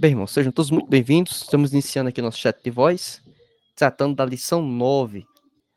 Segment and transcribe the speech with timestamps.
[0.00, 1.42] Bem, irmãos, sejam todos muito bem-vindos.
[1.42, 3.20] Estamos iniciando aqui nosso chat de voz,
[3.74, 5.26] tratando da lição 9.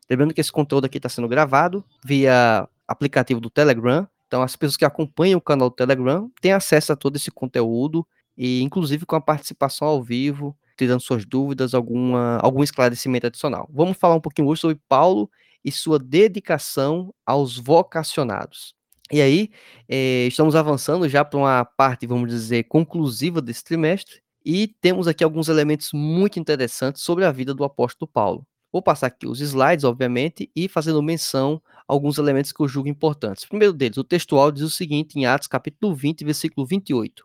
[0.08, 4.06] Lembrando que esse conteúdo aqui está sendo gravado via aplicativo do Telegram.
[4.28, 8.06] Então, as pessoas que acompanham o canal do Telegram têm acesso a todo esse conteúdo
[8.38, 13.68] e, inclusive, com a participação ao vivo, tirando suas dúvidas, alguma, algum esclarecimento adicional.
[13.72, 15.28] Vamos falar um pouquinho hoje sobre Paulo
[15.64, 18.72] e sua dedicação aos vocacionados.
[19.12, 19.50] E aí,
[19.88, 25.22] eh, estamos avançando já para uma parte, vamos dizer, conclusiva desse trimestre, e temos aqui
[25.22, 28.46] alguns elementos muito interessantes sobre a vida do apóstolo Paulo.
[28.72, 32.88] Vou passar aqui os slides, obviamente, e fazendo menção a alguns elementos que eu julgo
[32.88, 33.44] importantes.
[33.44, 37.22] O primeiro deles, o textual diz o seguinte, em Atos capítulo 20, versículo 28.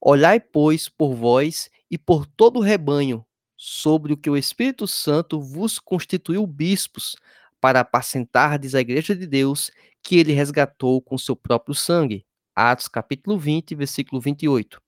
[0.00, 5.40] Olhai, pois, por vós e por todo o rebanho, sobre o que o Espírito Santo
[5.40, 7.16] vos constituiu bispos,
[7.60, 9.70] para apacentardes a igreja de Deus,
[10.06, 12.24] que ele resgatou com seu próprio sangue.
[12.54, 14.80] Atos capítulo 20, versículo 28.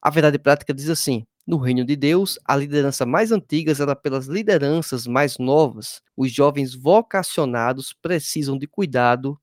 [0.00, 4.26] A verdade prática diz assim: no reino de Deus, a liderança mais antiga era pelas
[4.26, 6.00] lideranças mais novas.
[6.16, 9.36] Os jovens vocacionados precisam de cuidado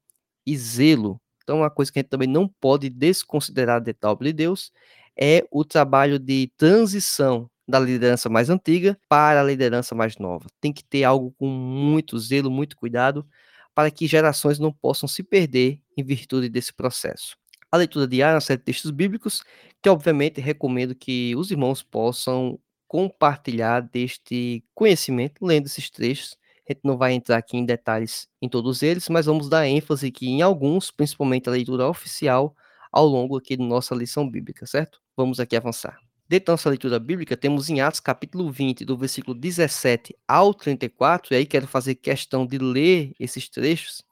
[0.48, 1.20] e zelo.
[1.44, 4.72] Então, uma coisa que a gente também não pode desconsiderar da obra de Deus
[5.20, 10.48] é o trabalho de transição da liderança mais antiga para a liderança mais nova.
[10.62, 13.28] Tem que ter algo com muito zelo, muito cuidado,
[13.80, 17.38] para que gerações não possam se perder em virtude desse processo.
[17.72, 19.42] A leitura diária, uma série de textos bíblicos,
[19.82, 26.36] que obviamente recomendo que os irmãos possam compartilhar deste conhecimento, lendo esses trechos.
[26.68, 30.08] A gente não vai entrar aqui em detalhes em todos eles, mas vamos dar ênfase
[30.08, 32.54] aqui em alguns, principalmente a leitura oficial,
[32.92, 35.00] ao longo aqui da nossa lição bíblica, certo?
[35.16, 36.09] Vamos aqui avançar.
[36.30, 41.34] Dentro da nossa leitura bíblica, temos em Atos capítulo 20, do versículo 17 ao 34,
[41.34, 44.04] e aí quero fazer questão de ler esses trechos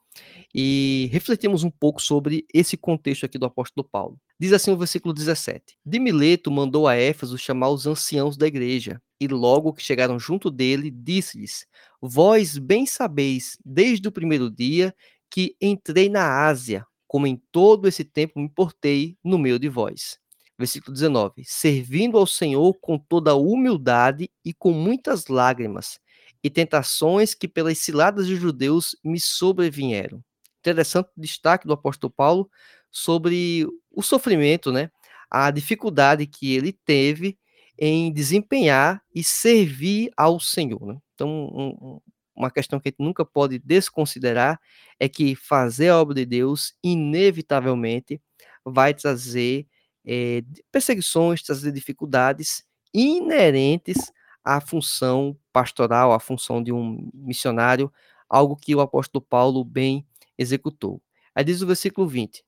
[0.52, 4.18] e refletimos um pouco sobre esse contexto aqui do apóstolo Paulo.
[4.36, 9.00] Diz assim o versículo 17: De Mileto mandou a Éfeso chamar os anciãos da igreja,
[9.20, 11.66] e logo que chegaram junto dele, disse-lhes:
[12.02, 14.92] Vós bem sabeis, desde o primeiro dia,
[15.30, 20.18] que entrei na Ásia, como em todo esse tempo me portei no meio de vós
[20.58, 26.00] versículo 19: servindo ao Senhor com toda humildade e com muitas lágrimas,
[26.42, 30.22] e tentações que pelas ciladas dos judeus me sobrevieram.
[30.60, 32.50] Interessante o destaque do apóstolo Paulo
[32.90, 34.90] sobre o sofrimento, né?
[35.30, 37.38] A dificuldade que ele teve
[37.78, 40.84] em desempenhar e servir ao Senhor.
[40.84, 40.98] Né?
[41.14, 42.00] Então, um,
[42.34, 44.60] uma questão que a gente nunca pode desconsiderar
[44.98, 48.20] é que fazer a obra de Deus, inevitavelmente,
[48.64, 49.66] vai trazer
[50.08, 50.42] é,
[50.72, 52.64] perseguições, trazer dificuldades
[52.94, 54.10] inerentes
[54.42, 57.92] à função pastoral, à função de um missionário,
[58.26, 60.06] algo que o apóstolo Paulo bem
[60.38, 61.02] executou.
[61.34, 62.42] Aí diz o versículo 20: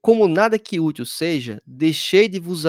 [0.00, 2.62] Como nada que útil seja, deixei de vos,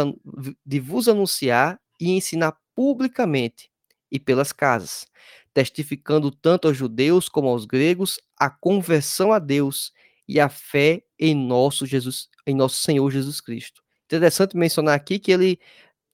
[0.65, 3.69] de vos anunciar e ensinar publicamente
[4.11, 5.05] e pelas casas,
[5.53, 9.91] testificando tanto aos judeus como aos gregos a conversão a Deus
[10.27, 13.83] e a fé em nosso Jesus, em nosso Senhor Jesus Cristo.
[14.11, 15.59] Interessante mencionar aqui que ele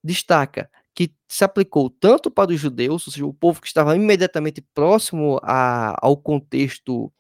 [0.03, 4.62] destaca que se aplicou tanto para os judeus, ou seja, o povo que estava imediatamente
[4.74, 7.13] próximo a, ao contexto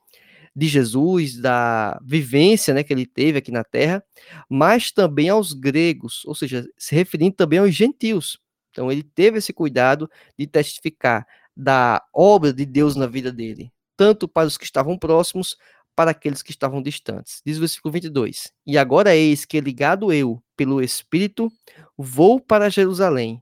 [0.55, 4.03] de Jesus, da vivência né, que ele teve aqui na terra,
[4.49, 8.39] mas também aos gregos, ou seja, se referindo também aos gentios.
[8.71, 14.27] Então, ele teve esse cuidado de testificar da obra de Deus na vida dele, tanto
[14.27, 15.55] para os que estavam próximos,
[15.95, 17.43] para aqueles que estavam distantes.
[17.45, 21.49] Diz o versículo 22: E agora eis que, ligado eu pelo Espírito,
[21.95, 23.41] vou para Jerusalém,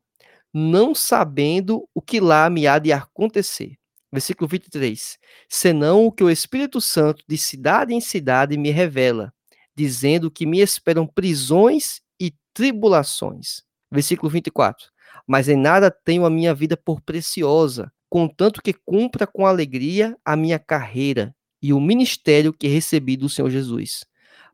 [0.54, 3.78] não sabendo o que lá me há de acontecer.
[4.12, 5.18] Versículo 23:
[5.50, 9.34] Senão o que o Espírito Santo de cidade em cidade me revela,
[9.76, 13.64] dizendo que me esperam prisões e tribulações.
[13.92, 14.86] Versículo 24:
[15.28, 20.36] Mas em nada tenho a minha vida por preciosa, contanto que cumpra com alegria a
[20.36, 24.06] minha carreira e o ministério que recebi do Senhor Jesus,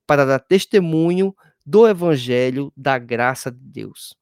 [0.07, 1.35] para dar testemunho
[1.65, 4.15] do evangelho da graça de Deus.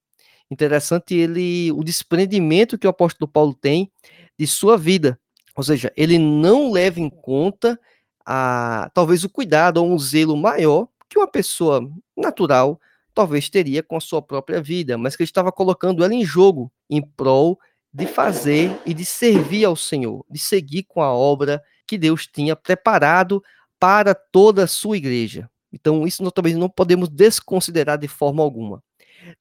[0.52, 3.92] Interessante ele o desprendimento que o apóstolo Paulo tem
[4.38, 5.20] de sua vida,
[5.56, 7.80] ou seja, ele não leva em conta
[8.26, 11.82] a talvez o cuidado ou um zelo maior que uma pessoa
[12.16, 12.80] natural
[13.14, 16.72] talvez teria com a sua própria vida, mas que ele estava colocando ela em jogo
[16.90, 17.60] em prol
[17.92, 22.56] de fazer e de servir ao Senhor, de seguir com a obra que Deus tinha
[22.56, 23.44] preparado
[23.80, 25.50] para toda a sua igreja.
[25.72, 28.84] Então, isso nós também não podemos desconsiderar de forma alguma.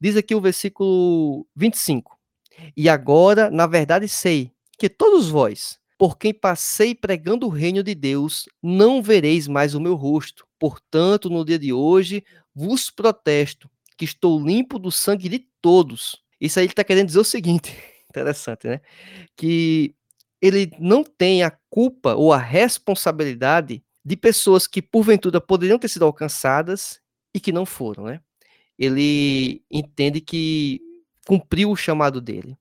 [0.01, 2.19] Diz aqui o versículo 25:
[2.77, 7.95] E agora, na verdade, sei que todos vós, por quem passei pregando o reino de
[7.95, 10.47] Deus, não vereis mais o meu rosto.
[10.59, 16.59] Portanto, no dia de hoje, vos protesto que estou limpo do sangue de todos Isso
[16.59, 17.77] aí ele está querendo dizer o seguinte,
[18.09, 18.81] interessante, né?
[19.37, 19.95] Que
[20.41, 26.07] ele não tem a culpa ou a responsabilidade de pessoas que porventura poderiam ter sido
[26.07, 26.99] alcançadas
[27.35, 28.23] e que não foram, né?
[28.79, 30.81] Ele entende que
[31.27, 32.57] cumpriu o chamado dele.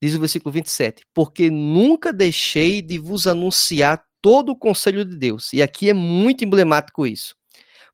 [0.00, 5.52] Diz o versículo 27, porque nunca deixei de vos anunciar todo o conselho de Deus.
[5.52, 7.36] E aqui é muito emblemático isso.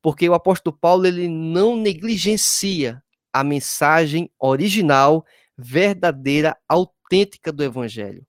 [0.00, 3.02] Porque o apóstolo Paulo ele não negligencia
[3.32, 5.24] a mensagem original,
[5.58, 8.24] verdadeira, autêntica do evangelho.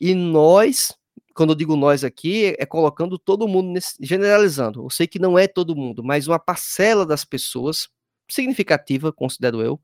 [0.00, 0.94] E nós,
[1.36, 4.84] quando eu digo nós aqui, é colocando todo mundo, nesse, generalizando.
[4.84, 7.88] Eu sei que não é todo mundo, mas uma parcela das pessoas,
[8.28, 9.80] significativa, considero eu,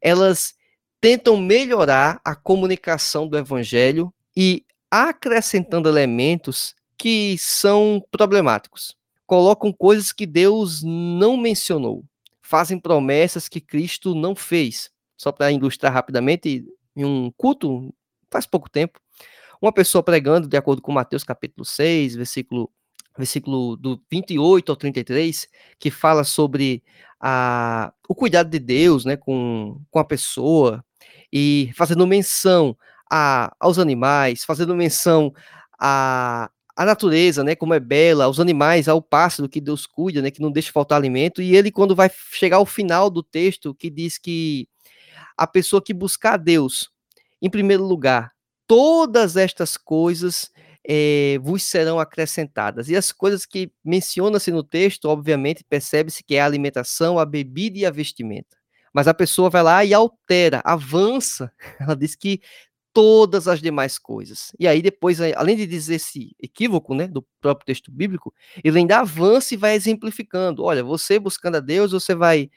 [0.00, 0.54] elas
[1.00, 8.94] tentam melhorar a comunicação do evangelho e acrescentando elementos que são problemáticos.
[9.26, 12.04] Colocam coisas que Deus não mencionou
[12.50, 14.90] fazem promessas que Cristo não fez.
[15.16, 16.66] Só para ilustrar rapidamente,
[16.96, 17.94] em um culto,
[18.28, 18.98] faz pouco tempo,
[19.60, 22.70] uma pessoa pregando, de acordo com Mateus capítulo 6, versículo,
[23.16, 25.46] versículo do 28 ao 33,
[25.78, 26.82] que fala sobre
[27.20, 30.84] a, o cuidado de Deus né, com, com a pessoa,
[31.32, 32.76] e fazendo menção
[33.10, 35.32] a, aos animais, fazendo menção
[35.78, 40.30] a, a natureza, né, como é bela, os animais, ao pássaro que Deus cuida, né,
[40.30, 43.90] que não deixa faltar alimento, e ele quando vai chegar ao final do texto, que
[43.90, 44.66] diz que
[45.36, 46.90] a pessoa que buscar a Deus,
[47.42, 48.32] em primeiro lugar,
[48.70, 50.48] todas estas coisas
[50.86, 52.88] é, vos serão acrescentadas.
[52.88, 57.80] E as coisas que menciona-se no texto, obviamente, percebe-se que é a alimentação, a bebida
[57.80, 58.56] e a vestimenta.
[58.94, 61.52] Mas a pessoa vai lá e altera, avança.
[61.80, 62.40] Ela diz que
[62.92, 64.52] todas as demais coisas.
[64.56, 68.32] E aí depois, além de dizer esse equívoco, né, do próprio texto bíblico,
[68.62, 70.62] ele ainda avança e vai exemplificando.
[70.62, 72.48] Olha, você buscando a Deus, você vai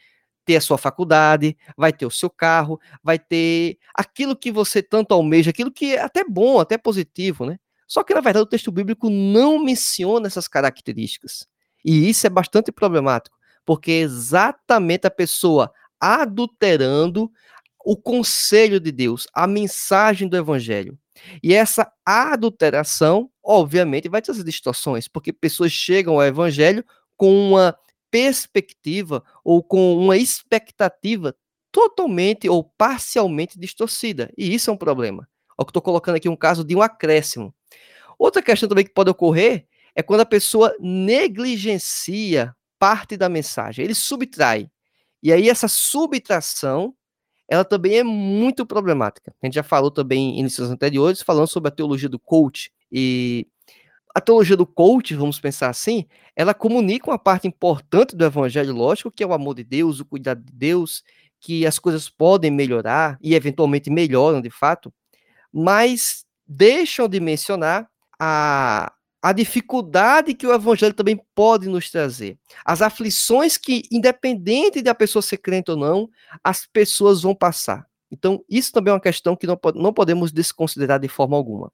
[0.45, 5.13] ter a sua faculdade, vai ter o seu carro, vai ter aquilo que você tanto
[5.13, 7.57] almeja, aquilo que é até bom, até positivo, né?
[7.87, 11.47] Só que na verdade o texto bíblico não menciona essas características.
[11.85, 17.31] E isso é bastante problemático, porque é exatamente a pessoa adulterando
[17.85, 20.97] o conselho de Deus, a mensagem do evangelho.
[21.41, 26.83] E essa adulteração, obviamente, vai trazer distorções, porque pessoas chegam ao evangelho
[27.15, 27.77] com uma
[28.13, 31.35] perspectiva ou com uma expectativa
[31.71, 34.31] totalmente ou parcialmente distorcida.
[34.37, 35.27] E isso é um problema.
[35.59, 37.51] Eu estou colocando aqui um caso de um acréscimo.
[38.19, 39.65] Outra questão também que pode ocorrer
[39.95, 44.69] é quando a pessoa negligencia parte da mensagem, ele subtrai.
[45.23, 46.93] E aí essa subtração
[47.49, 49.33] ela também é muito problemática.
[49.41, 52.71] A gente já falou também em lições anteriores, falando sobre a teologia do coach.
[52.91, 53.47] E
[54.13, 56.05] a teologia do coach, vamos pensar assim,
[56.35, 60.05] ela comunica uma parte importante do evangelho, lógico, que é o amor de Deus, o
[60.05, 61.03] cuidado de Deus,
[61.39, 64.93] que as coisas podem melhorar e eventualmente melhoram de fato,
[65.51, 67.89] mas deixam de mencionar
[68.19, 74.89] a, a dificuldade que o evangelho também pode nos trazer, as aflições que, independente de
[74.89, 76.07] a pessoa ser crente ou não,
[76.43, 77.85] as pessoas vão passar.
[78.13, 81.71] Então, isso também é uma questão que não, não podemos desconsiderar de forma alguma.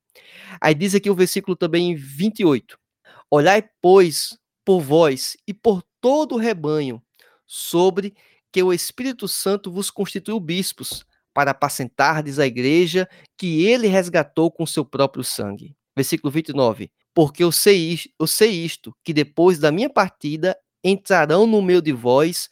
[0.61, 2.79] Aí diz aqui o versículo também 28.
[3.29, 7.01] Olhai, pois, por vós e por todo o rebanho,
[7.45, 8.15] sobre
[8.51, 13.07] que o Espírito Santo vos constituiu bispos, para apacentardes a igreja
[13.37, 15.75] que ele resgatou com seu próprio sangue.
[15.95, 21.61] Versículo 29 porque eu sei, eu sei isto, que depois da minha partida entrarão no
[21.61, 22.47] meio de vós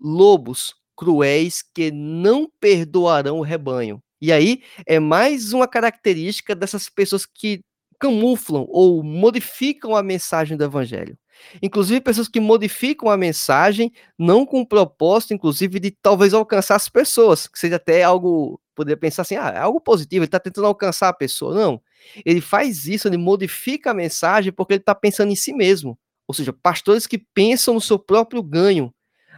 [0.00, 4.00] lobos cruéis que não perdoarão o rebanho.
[4.20, 7.60] E aí é mais uma característica dessas pessoas que
[7.98, 11.18] camuflam ou modificam a mensagem do evangelho.
[11.60, 16.88] Inclusive pessoas que modificam a mensagem não com o propósito, inclusive, de talvez alcançar as
[16.88, 20.68] pessoas, que seja até algo, poderia pensar assim, ah, é algo positivo, ele está tentando
[20.68, 21.52] alcançar a pessoa.
[21.52, 21.82] Não,
[22.24, 25.98] ele faz isso, ele modifica a mensagem porque ele está pensando em si mesmo.
[26.28, 28.94] Ou seja, pastores que pensam no seu próprio ganho,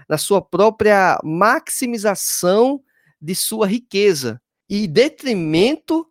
[0.08, 2.82] na sua própria maximização
[3.20, 6.06] de sua riqueza, e detrimento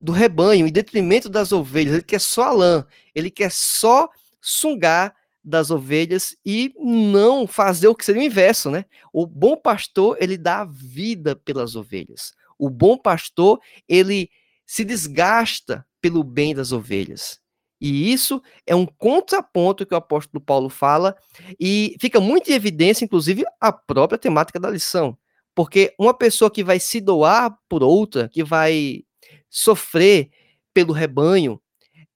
[0.00, 1.94] do rebanho, em detrimento das ovelhas.
[1.94, 4.08] Ele quer só a lã, ele quer só
[4.40, 8.84] sungar das ovelhas e não fazer o que seria o inverso, né?
[9.12, 12.32] O bom pastor, ele dá vida pelas ovelhas.
[12.58, 14.30] O bom pastor, ele
[14.66, 17.40] se desgasta pelo bem das ovelhas.
[17.80, 21.16] E isso é um contraponto que o apóstolo Paulo fala,
[21.58, 25.16] e fica muito em evidência, inclusive, a própria temática da lição.
[25.54, 29.02] Porque uma pessoa que vai se doar por outra, que vai
[29.48, 30.30] sofrer
[30.74, 31.60] pelo rebanho,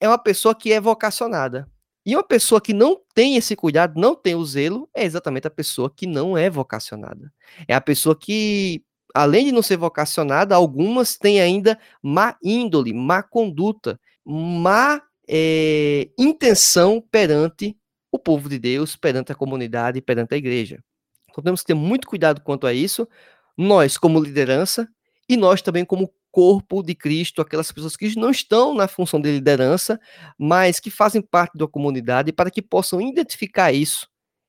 [0.00, 1.68] é uma pessoa que é vocacionada.
[2.06, 5.50] E uma pessoa que não tem esse cuidado, não tem o zelo, é exatamente a
[5.50, 7.33] pessoa que não é vocacionada.
[7.66, 13.23] É a pessoa que além de não ser vocacionada, algumas têm ainda má índole, má
[13.23, 17.76] conduta, má é, intenção perante
[18.10, 20.82] o povo de Deus, perante a comunidade, perante a igreja.
[21.30, 23.08] Então temos que ter muito cuidado quanto a isso,
[23.56, 24.88] nós como liderança
[25.28, 29.30] e nós também como corpo de Cristo, aquelas pessoas que não estão na função de
[29.30, 30.00] liderança,
[30.36, 34.08] mas que fazem parte da comunidade, para que possam identificar isso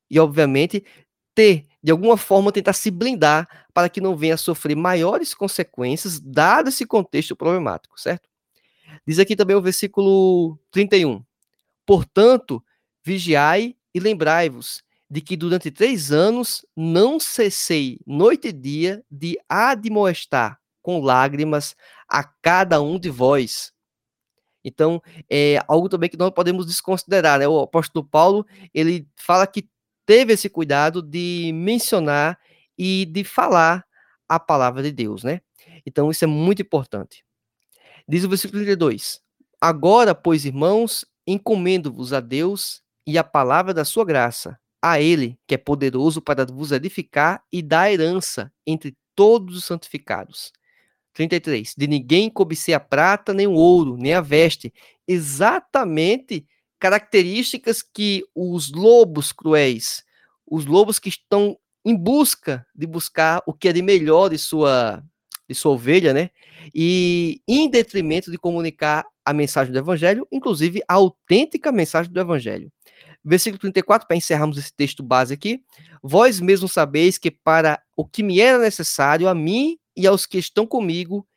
[0.09, 0.83] e, obviamente,
[1.35, 6.19] ter, de alguma forma, tentar se blindar para que não venha a sofrer maiores consequências,
[6.19, 8.27] dado esse contexto problemático, certo?
[9.05, 11.23] Diz aqui também o versículo 31.
[11.85, 12.63] Portanto,
[13.03, 20.59] vigiai e lembrai-vos de que durante três anos não cessei noite e dia de admoestar
[20.81, 21.75] com lágrimas
[22.07, 23.71] a cada um de vós.
[24.63, 27.47] Então, é algo também que nós podemos desconsiderar, né?
[27.47, 29.69] O apóstolo Paulo, ele fala que
[30.05, 32.39] teve esse cuidado de mencionar
[32.77, 33.85] e de falar
[34.27, 35.41] a palavra de Deus, né?
[35.85, 37.24] Então, isso é muito importante.
[38.07, 39.19] Diz o versículo 32:
[39.59, 45.55] Agora, pois, irmãos, encomendo-vos a Deus e a palavra da sua graça, a Ele, que
[45.55, 50.51] é poderoso para vos edificar e dar herança entre todos os santificados.
[51.13, 51.73] 33.
[51.75, 54.73] De ninguém cobicei a prata, nem o ouro, nem a veste.
[55.07, 56.45] Exatamente
[56.77, 60.03] características que os lobos cruéis,
[60.45, 65.01] os lobos que estão em busca de buscar o que é de melhor de sua,
[65.47, 66.29] de sua ovelha, né?
[66.73, 72.71] E em detrimento de comunicar a mensagem do evangelho, inclusive a autêntica mensagem do evangelho.
[73.23, 75.63] Versículo 34, para encerrarmos esse texto base aqui.
[76.03, 80.37] Vós mesmos sabeis que para o que me era necessário, a mim e aos que
[80.37, 81.27] estão comigo,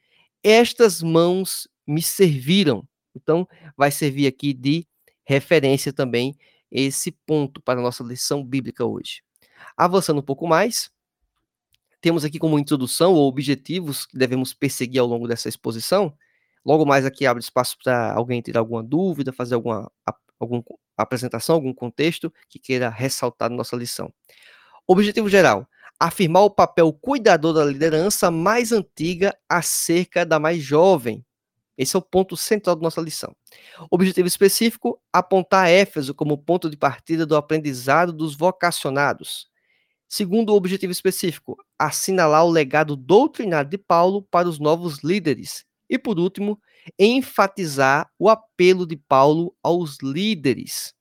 [0.43, 2.87] estas mãos me serviram.
[3.17, 4.87] Então, vai servir aqui de
[5.25, 6.37] referência também
[6.71, 9.23] esse ponto para a nossa lição bíblica hoje.
[9.77, 10.91] Avançando um pouco mais,
[12.01, 16.15] temos aqui como introdução ou objetivos que devemos perseguir ao longo dessa exposição.
[16.65, 19.91] Logo mais aqui abre espaço para alguém ter alguma dúvida, fazer alguma
[20.39, 20.63] algum
[20.97, 24.13] apresentação, algum contexto que queira ressaltar na nossa lição.
[24.87, 25.67] Objetivo geral:
[25.99, 31.25] afirmar o papel cuidador da liderança mais antiga acerca da mais jovem.
[31.77, 33.35] Esse é o ponto central da nossa lição.
[33.91, 39.49] Objetivo específico: apontar Éfeso como ponto de partida do aprendizado dos vocacionados.
[40.09, 45.65] Segundo o objetivo específico, assinalar o legado doutrinário de Paulo para os novos líderes.
[45.89, 46.59] E por último,
[46.99, 50.95] enfatizar o apelo de Paulo aos líderes.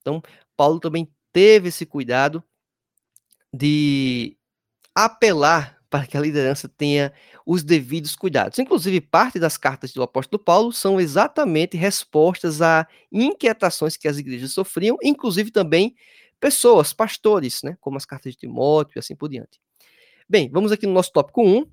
[0.00, 0.20] Então,
[0.56, 2.42] Paulo também teve esse cuidado
[3.52, 4.36] de
[4.94, 7.12] apelar para que a liderança tenha
[7.46, 8.58] os devidos cuidados.
[8.58, 14.52] Inclusive, parte das cartas do apóstolo Paulo são exatamente respostas a inquietações que as igrejas
[14.52, 15.94] sofriam, inclusive também
[16.40, 19.60] pessoas, pastores, né, como as cartas de Timóteo e assim por diante.
[20.28, 21.66] Bem, vamos aqui no nosso tópico 1,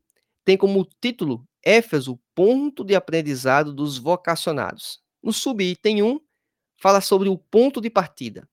[0.43, 5.01] tem como título Éfeso, ponto de aprendizado dos vocacionados.
[5.21, 6.19] No subitem 1,
[6.77, 8.47] fala sobre o ponto de partida.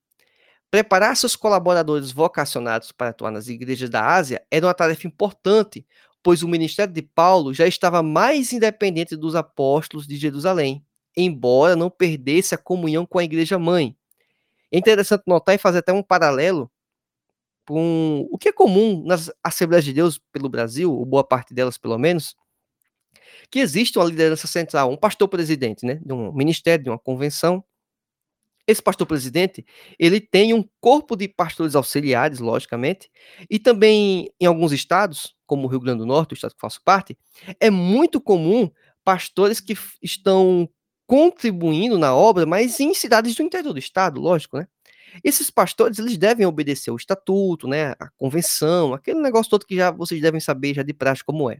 [0.71, 5.85] Preparar seus colaboradores vocacionados para atuar nas igrejas da Ásia era uma tarefa importante,
[6.23, 10.83] pois o ministério de Paulo já estava mais independente dos apóstolos de Jerusalém,
[11.15, 13.95] embora não perdesse a comunhão com a igreja mãe.
[14.73, 16.69] É interessante notar e fazer até um paralelo
[17.67, 21.77] com o que é comum nas Assembleias de Deus pelo Brasil, ou boa parte delas
[21.77, 22.35] pelo menos,
[23.51, 27.63] que existe uma liderança central, um pastor presidente, né, de um ministério, de uma convenção.
[28.65, 29.63] Esse pastor presidente,
[29.99, 33.11] ele tem um corpo de pastores auxiliares, logicamente,
[33.49, 36.81] e também em alguns estados, como o Rio Grande do Norte, o estado que faço
[36.83, 37.15] parte,
[37.59, 38.71] é muito comum
[39.03, 40.67] pastores que estão
[41.07, 44.67] contribuindo na obra, mas em cidades do interior do estado, lógico, né?
[45.23, 49.91] Esses pastores, eles devem obedecer o estatuto, né, a convenção, aquele negócio todo que já
[49.91, 51.59] vocês devem saber já de praxe como é.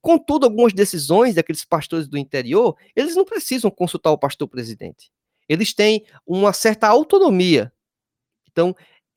[0.00, 5.12] Contudo, algumas decisões daqueles pastores do interior, eles não precisam consultar o pastor presidente.
[5.48, 7.72] Eles têm uma certa autonomia.
[8.50, 8.74] Então,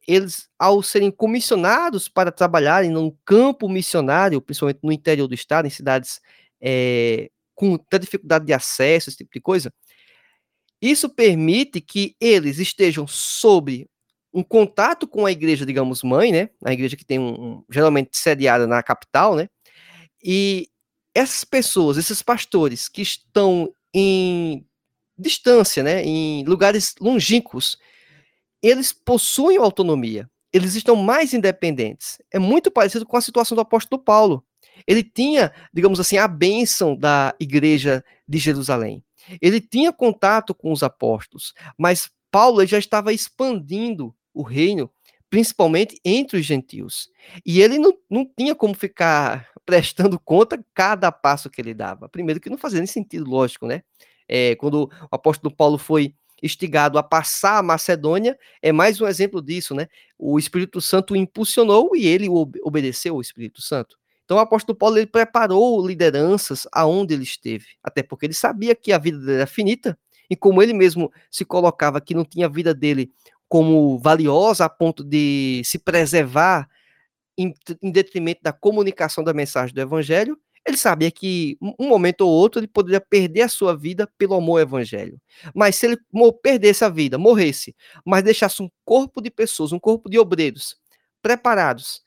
[0.08, 5.72] eles, ao serem comissionados para trabalharem num campo missionário, principalmente no interior do estado, em
[5.72, 6.22] cidades
[6.62, 9.74] é, com dificuldade de acesso, esse tipo de coisa,
[10.82, 13.88] isso permite que eles estejam sob
[14.34, 16.50] um contato com a igreja, digamos, mãe, né?
[16.64, 19.48] A igreja que tem um, um geralmente sediada na capital, né?
[20.24, 20.68] E
[21.16, 24.66] essas pessoas, esses pastores que estão em
[25.18, 27.78] distância, né, em lugares longínquos,
[28.62, 32.18] eles possuem autonomia, eles estão mais independentes.
[32.32, 34.44] É muito parecido com a situação do apóstolo Paulo.
[34.88, 39.04] Ele tinha, digamos assim, a bênção da igreja de Jerusalém.
[39.42, 44.92] Ele tinha contato com os apóstolos, mas Paulo já estava expandindo o reino
[45.30, 47.10] principalmente entre os gentios.
[47.46, 52.08] E ele não, não tinha como ficar prestando conta cada passo que ele dava.
[52.08, 53.84] Primeiro que não fazia nem sentido, lógico, né?
[54.28, 59.42] É, quando o apóstolo Paulo foi instigado a passar a Macedônia, é mais um exemplo
[59.42, 59.88] disso, né?
[60.18, 62.28] O Espírito Santo o impulsionou e ele
[62.64, 63.98] obedeceu ao Espírito Santo.
[64.26, 68.92] Então o apóstolo Paulo ele preparou lideranças aonde ele esteve, até porque ele sabia que
[68.92, 69.98] a vida dele era finita,
[70.30, 73.12] e como ele mesmo se colocava que não tinha a vida dele
[73.48, 76.68] como valiosa a ponto de se preservar
[77.38, 82.32] em, em detrimento da comunicação da mensagem do evangelho, ele sabia que um momento ou
[82.32, 85.22] outro ele poderia perder a sua vida pelo amor ao evangelho.
[85.54, 85.98] Mas se ele
[86.42, 90.76] perdesse a vida, morresse, mas deixasse um corpo de pessoas, um corpo de obreiros
[91.22, 92.05] preparados,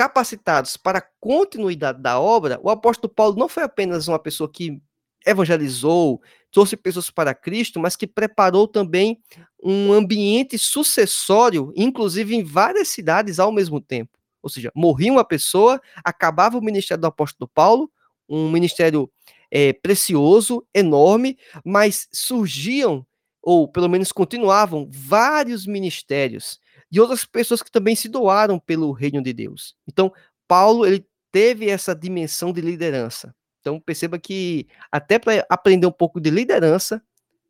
[0.00, 4.80] capacitados para a continuidade da obra, o apóstolo Paulo não foi apenas uma pessoa que
[5.26, 9.20] evangelizou, trouxe pessoas para Cristo, mas que preparou também
[9.62, 14.18] um ambiente sucessório, inclusive em várias cidades ao mesmo tempo.
[14.42, 17.92] Ou seja, morria uma pessoa, acabava o ministério do apóstolo Paulo,
[18.26, 19.10] um ministério
[19.50, 23.06] é, precioso, enorme, mas surgiam,
[23.42, 26.58] ou pelo menos continuavam, vários ministérios
[26.90, 29.76] de outras pessoas que também se doaram pelo reino de Deus.
[29.86, 30.12] Então,
[30.48, 33.34] Paulo ele teve essa dimensão de liderança.
[33.60, 37.02] Então, perceba que até para aprender um pouco de liderança,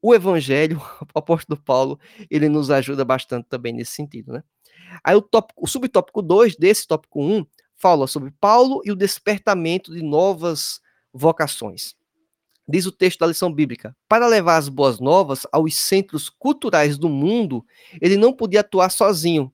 [0.02, 0.78] o evangelho,
[1.14, 1.98] o apóstolo Paulo,
[2.30, 4.42] ele nos ajuda bastante também nesse sentido, né?
[5.04, 8.96] Aí o, tópico, o subtópico 2 desse tópico 1 um, fala sobre Paulo e o
[8.96, 10.80] despertamento de novas
[11.12, 11.94] vocações.
[12.70, 17.08] Diz o texto da lição bíblica: para levar as boas novas aos centros culturais do
[17.08, 17.64] mundo,
[18.00, 19.52] ele não podia atuar sozinho.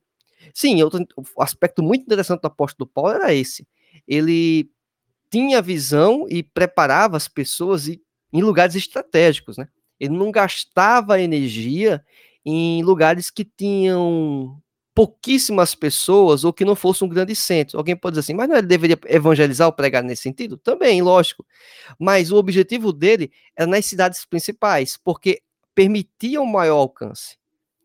[0.53, 1.05] Sim, outro
[1.39, 3.67] aspecto muito interessante do apóstolo Paulo era esse.
[4.07, 4.69] Ele
[5.29, 9.67] tinha visão e preparava as pessoas em lugares estratégicos, né?
[9.99, 12.03] Ele não gastava energia
[12.45, 14.61] em lugares que tinham
[14.97, 17.77] pouquíssimas pessoas ou que não fosse um grande centro.
[17.77, 20.57] Alguém pode dizer assim, mas não ele deveria evangelizar ou pregar nesse sentido?
[20.57, 21.45] Também, lógico.
[21.99, 25.43] Mas o objetivo dele era nas cidades principais, porque
[25.75, 27.37] permitia um maior alcance.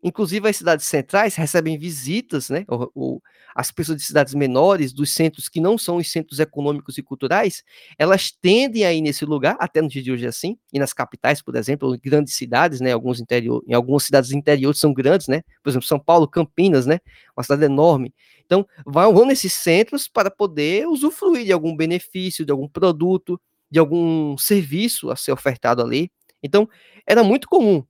[0.03, 2.65] Inclusive, as cidades centrais recebem visitas, né?
[2.67, 3.21] O, o,
[3.55, 7.63] as pessoas de cidades menores, dos centros que não são os centros econômicos e culturais,
[7.97, 10.93] elas tendem a ir nesse lugar, até no dia de hoje é assim, e nas
[10.93, 12.91] capitais, por exemplo, grandes cidades, né?
[12.91, 15.41] Alguns interior, em algumas cidades interiores são grandes, né?
[15.63, 16.99] Por exemplo, São Paulo, Campinas, né?
[17.35, 18.13] Uma cidade enorme.
[18.45, 23.39] Então, vão nesses centros para poder usufruir de algum benefício, de algum produto,
[23.71, 26.11] de algum serviço a ser ofertado ali.
[26.41, 26.69] Então,
[27.07, 27.83] era muito comum.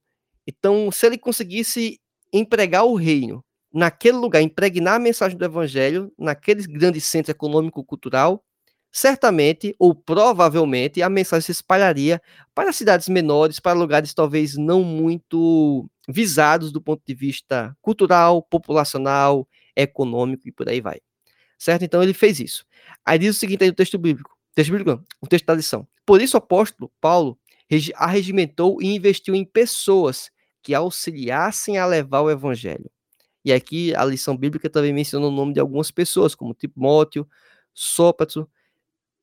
[0.45, 1.99] Então, se ele conseguisse
[2.31, 8.43] empregar o reino naquele lugar, impregnar a mensagem do evangelho naquele grande centro econômico-cultural,
[8.91, 12.21] certamente ou provavelmente a mensagem se espalharia
[12.53, 19.47] para cidades menores, para lugares talvez não muito visados do ponto de vista cultural, populacional,
[19.75, 20.99] econômico e por aí vai.
[21.57, 21.83] Certo?
[21.83, 22.63] Então ele fez isso.
[23.03, 25.87] Aí diz o seguinte aí no texto bíblico, texto bíblico, o texto da lição.
[26.05, 27.39] Por isso o apóstolo Paulo
[27.95, 30.29] arregimentou e investiu em pessoas
[30.61, 32.91] que auxiliassem a levar o evangelho.
[33.43, 37.27] E aqui a lição bíblica também menciona o nome de algumas pessoas, como Timóteo,
[37.73, 38.49] Sópato,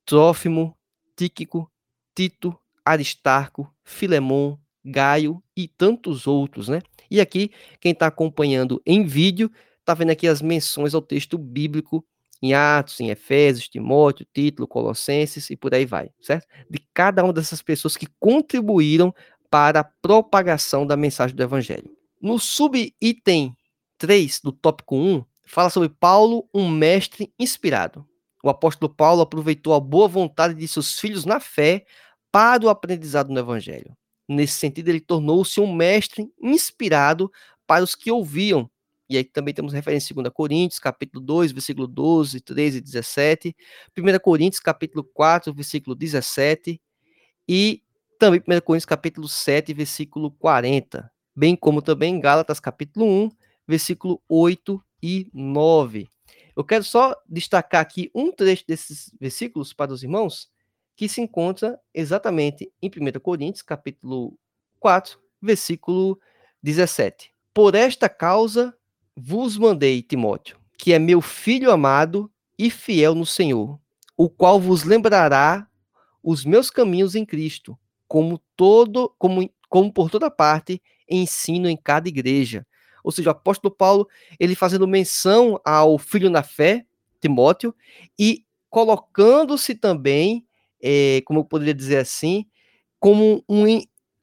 [0.04, 0.76] Trófimo,
[1.16, 1.70] Tíquico,
[2.14, 6.80] Tito, Aristarco, Filemon, Gaio e tantos outros, né?
[7.10, 12.04] E aqui, quem está acompanhando em vídeo, está vendo aqui as menções ao texto bíblico
[12.42, 16.46] em Atos, em Efésios, Timóteo, Título, Colossenses e por aí vai, certo?
[16.70, 19.14] De cada uma dessas pessoas que contribuíram
[19.50, 21.90] para a propagação da mensagem do evangelho.
[22.20, 23.54] No subitem
[24.00, 28.08] 3 do tópico 1, fala sobre Paulo, um mestre inspirado.
[28.42, 31.84] O apóstolo Paulo aproveitou a boa vontade de seus filhos na fé
[32.32, 33.94] para o aprendizado no evangelho.
[34.26, 37.30] Nesse sentido, ele tornou-se um mestre inspirado
[37.66, 38.70] para os que ouviam.
[39.06, 43.56] E aí também temos referência em 2 Coríntios, capítulo 2, versículo 12, 13 e 17,
[43.98, 46.80] 1 Coríntios, capítulo 4, versículo 17,
[47.46, 47.82] e
[48.18, 53.30] também 1 Coríntios capítulo 7, versículo 40, bem como também Gálatas capítulo 1,
[53.70, 56.08] versículo 8 e 9.
[56.56, 60.50] Eu quero só destacar aqui um trecho desses versículos para os irmãos,
[60.96, 64.36] que se encontra exatamente em 1 Coríntios capítulo
[64.80, 66.20] 4, versículo
[66.60, 67.32] 17.
[67.54, 68.76] Por esta causa
[69.16, 72.28] vos mandei, Timóteo, que é meu filho amado
[72.58, 73.78] e fiel no Senhor,
[74.16, 75.68] o qual vos lembrará
[76.22, 77.78] os meus caminhos em Cristo,
[78.08, 82.66] como todo, como, como por toda parte, ensino em cada igreja.
[83.04, 84.08] Ou seja, o apóstolo Paulo,
[84.38, 86.84] ele fazendo menção ao filho na fé,
[87.20, 87.74] Timóteo,
[88.18, 90.46] e colocando-se também,
[90.82, 92.46] é, como eu poderia dizer assim,
[92.98, 93.64] como um,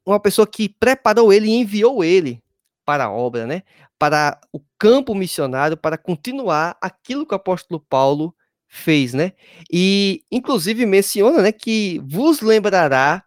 [0.05, 2.41] uma pessoa que preparou ele e enviou ele
[2.85, 3.63] para a obra, né?
[3.99, 8.33] Para o campo missionário para continuar aquilo que o apóstolo Paulo
[8.67, 9.33] fez, né?
[9.71, 13.23] E inclusive menciona, né, que vos lembrará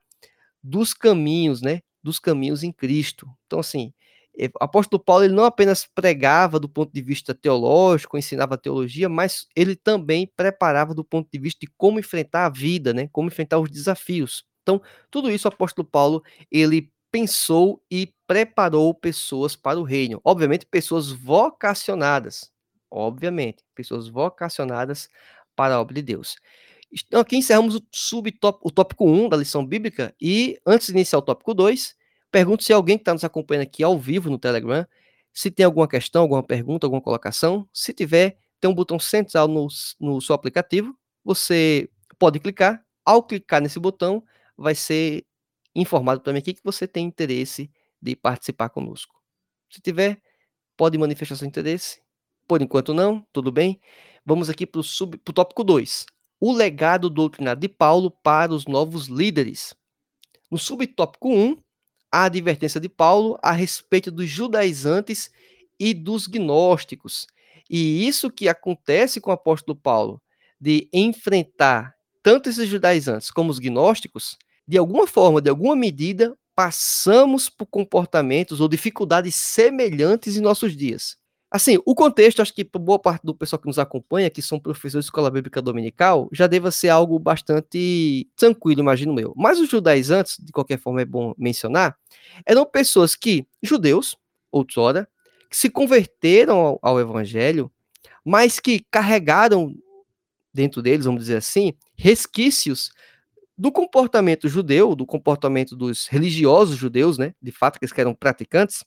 [0.63, 1.81] dos caminhos, né?
[2.03, 3.29] Dos caminhos em Cristo.
[3.47, 3.93] Então assim,
[4.47, 9.47] o apóstolo Paulo ele não apenas pregava do ponto de vista teológico, ensinava teologia, mas
[9.55, 13.09] ele também preparava do ponto de vista de como enfrentar a vida, né?
[13.13, 14.45] Como enfrentar os desafios.
[14.63, 20.21] Então, tudo isso o apóstolo Paulo ele pensou e preparou pessoas para o reino.
[20.25, 22.51] Obviamente, pessoas vocacionadas.
[22.91, 25.09] Obviamente, pessoas vocacionadas
[25.57, 26.37] para a obra de Deus.
[26.93, 30.15] Então, aqui encerramos o, subtop, o tópico 1 da lição bíblica.
[30.21, 31.95] E antes de iniciar o tópico 2,
[32.31, 34.87] pergunto se alguém que está nos acompanhando aqui ao vivo no Telegram,
[35.33, 37.69] se tem alguma questão, alguma pergunta, alguma colocação.
[37.73, 40.97] Se tiver, tem um botão central no, no seu aplicativo.
[41.25, 41.89] Você
[42.19, 42.85] pode clicar.
[43.05, 44.23] Ao clicar nesse botão,
[44.57, 45.25] vai ser
[45.75, 49.15] informado para mim aqui que você tem interesse de participar conosco.
[49.71, 50.21] Se tiver,
[50.77, 52.03] pode manifestar seu interesse.
[52.47, 53.81] Por enquanto não, tudo bem.
[54.25, 56.07] Vamos aqui para o tópico 2.
[56.41, 59.75] O legado doutrinário de Paulo para os novos líderes.
[60.51, 61.57] No subtópico 1, um,
[62.11, 65.31] a advertência de Paulo a respeito dos judaizantes
[65.79, 67.27] e dos gnósticos.
[67.69, 70.21] E isso que acontece com o apóstolo Paulo,
[70.61, 77.49] de enfrentar tanto esses judaizantes como os gnósticos, de alguma forma, de alguma medida, passamos
[77.49, 81.17] por comportamentos ou dificuldades semelhantes em nossos dias.
[81.51, 85.05] Assim, o contexto, acho que boa parte do pessoal que nos acompanha, que são professores
[85.05, 89.35] de escola bíblica dominical, já deva ser algo bastante tranquilo, imagino eu.
[89.37, 91.97] Mas os judaizantes, de qualquer forma é bom mencionar,
[92.47, 94.17] eram pessoas que, judeus,
[94.53, 95.09] outrora,
[95.51, 97.71] que se converteram ao, ao evangelho,
[98.25, 99.75] mas que carregaram
[100.55, 102.93] dentro deles, vamos dizer assim, resquícios
[103.59, 108.85] do comportamento judeu, do comportamento dos religiosos judeus, né, de fato que eles eram praticantes,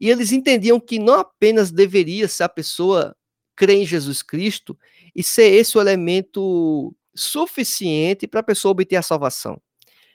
[0.00, 3.16] e eles entendiam que não apenas deveria ser a pessoa
[3.54, 4.78] crer em Jesus Cristo
[5.14, 9.60] e ser esse o elemento suficiente para a pessoa obter a salvação.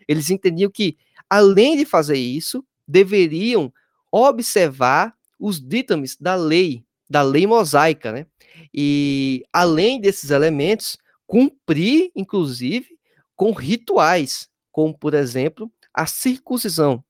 [0.08, 0.98] Eles entendiam que,
[1.30, 3.74] além de fazer isso, deveriam
[4.12, 8.28] observar os ditames da lei, da lei mosaica, né?
[8.74, 12.90] E, além desses elementos, cumprir, inclusive,
[13.36, 17.04] com rituais, como, por exemplo, a circuncisão.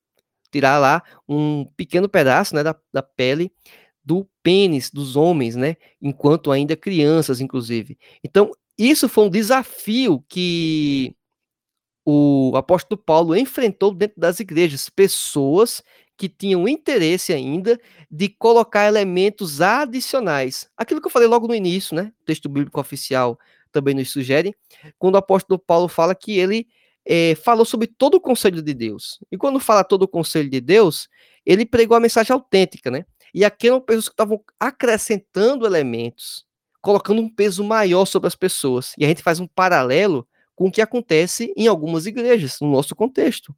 [0.52, 3.52] Tirar lá um pequeno pedaço né, da, da pele
[4.04, 5.76] do pênis dos homens, né?
[6.02, 7.98] Enquanto ainda crianças, inclusive.
[8.24, 11.16] Então, isso foi um desafio que
[12.04, 15.84] o apóstolo Paulo enfrentou dentro das igrejas, pessoas
[16.18, 20.70] que tinham interesse ainda de colocar elementos adicionais.
[20.76, 22.12] Aquilo que eu falei logo no início, né?
[22.22, 23.40] O texto bíblico oficial
[23.72, 24.54] também nos sugere,
[25.00, 26.68] quando o apóstolo Paulo fala que ele
[27.06, 29.20] é, falou sobre todo o conselho de Deus.
[29.32, 31.08] E quando fala todo o conselho de Deus,
[31.46, 33.06] ele pregou a mensagem autêntica, né?
[33.34, 36.46] E aqui eram pessoas que estavam acrescentando elementos,
[36.82, 38.94] colocando um peso maior sobre as pessoas.
[38.98, 42.96] E a gente faz um paralelo com o que acontece em algumas igrejas, no nosso
[42.96, 43.56] contexto.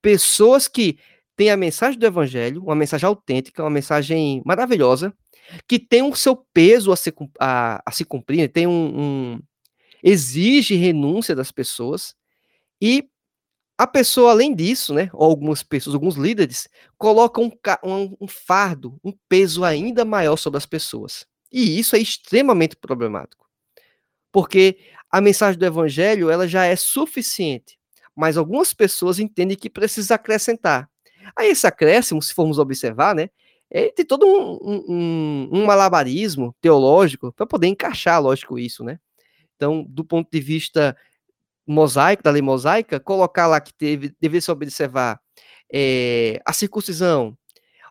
[0.00, 0.98] Pessoas que
[1.36, 5.12] têm a mensagem do evangelho, uma mensagem autêntica, uma mensagem maravilhosa,
[5.66, 9.40] que tem o seu peso a se, a, a se cumprir, tem um, um,
[10.02, 12.14] exige renúncia das pessoas,
[12.80, 13.08] e
[13.78, 19.12] a pessoa, além disso, né, algumas pessoas, alguns líderes, colocam um, um, um fardo, um
[19.28, 21.24] peso ainda maior sobre as pessoas.
[21.50, 23.46] E isso é extremamente problemático.
[24.32, 24.78] Porque
[25.10, 27.78] a mensagem do evangelho, ela já é suficiente,
[28.16, 30.90] mas algumas pessoas entendem que precisa acrescentar.
[31.36, 33.30] Aí esse acréscimo, se formos observar, né,
[33.70, 38.98] é, tem todo um, um, um malabarismo teológico para poder encaixar, lógico, isso, né?
[39.56, 40.96] Então, do ponto de vista
[41.68, 45.20] mosaico, da lei mosaica, colocar lá que teve, deveria se observar
[45.72, 47.36] é, a circuncisão,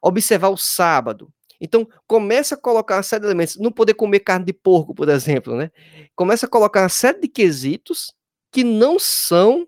[0.02, 1.32] observar o sábado.
[1.62, 5.10] Então, começa a colocar uma série de elementos, não poder comer carne de porco, por
[5.10, 5.72] exemplo, né?
[6.16, 8.14] Começa a colocar uma série de quesitos
[8.52, 9.68] que não são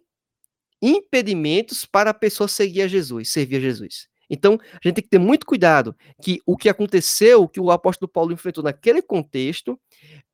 [0.81, 4.07] impedimentos para a pessoa seguir a Jesus, servir a Jesus.
[4.29, 8.09] Então, a gente tem que ter muito cuidado que o que aconteceu, que o apóstolo
[8.09, 9.79] Paulo enfrentou naquele contexto,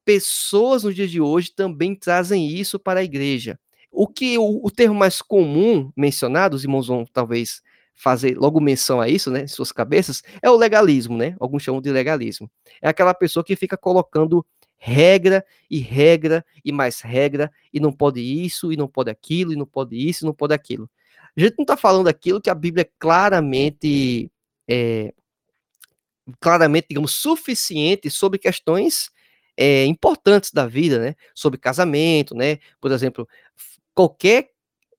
[0.03, 3.57] pessoas nos dias de hoje também trazem isso para a igreja.
[3.95, 7.62] O que o, o termo mais comum mencionado, os irmãos vão talvez
[7.95, 11.36] fazer logo menção a isso, né, em suas cabeças, é o legalismo, né?
[11.39, 12.51] Alguns chamam de legalismo.
[12.81, 14.45] É aquela pessoa que fica colocando
[14.77, 19.55] regra e regra e mais regra e não pode isso e não pode aquilo e
[19.55, 20.89] não pode isso e não pode aquilo.
[21.36, 24.29] A gente não está falando aquilo que a Bíblia claramente,
[24.67, 25.13] é,
[26.39, 29.10] claramente, digamos, suficiente sobre questões
[29.58, 31.15] é, importantes da vida, né?
[31.34, 32.60] Sobre casamento, né?
[32.79, 33.27] Por exemplo,
[33.95, 34.51] qualquer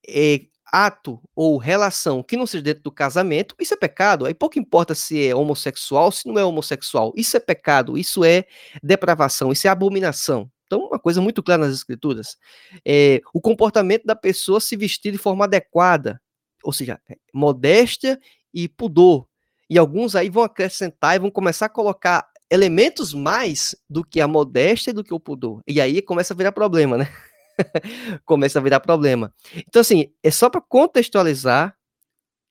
[0.09, 0.41] é,
[0.73, 4.27] ato ou relação que não seja dentro do casamento, isso é pecado.
[4.27, 7.13] Aí pouco importa se é homossexual, se não é homossexual.
[7.17, 8.45] Isso é pecado, isso é
[8.83, 10.51] depravação, isso é abominação.
[10.67, 12.37] Então, uma coisa muito clara nas escrituras.
[12.85, 16.21] É, o comportamento da pessoa se vestir de forma adequada,
[16.65, 18.19] ou seja, é, modéstia
[18.53, 19.29] e pudor.
[19.71, 24.29] E alguns aí vão acrescentar e vão começar a colocar elementos mais do que a
[24.29, 25.63] modéstia e do que o pudor.
[25.67, 27.09] E aí começa a virar problema, né?
[28.25, 29.33] começa a virar problema.
[29.55, 31.77] Então, assim, é só para contextualizar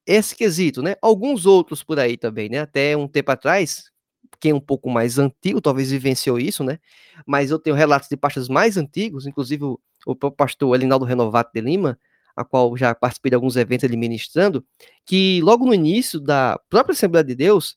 [0.06, 0.96] esse quesito, né?
[1.02, 2.60] Alguns outros por aí também, né?
[2.60, 3.92] Até um tempo atrás,
[4.40, 6.80] quem é um pouco mais antigo talvez vivenciou isso, né?
[7.26, 12.00] Mas eu tenho relatos de pastores mais antigos, inclusive o, pastor Elinaldo Renovato de Lima,
[12.36, 14.64] a qual já participei de alguns eventos ali ministrando,
[15.06, 17.76] que logo no início da própria Assembleia de Deus,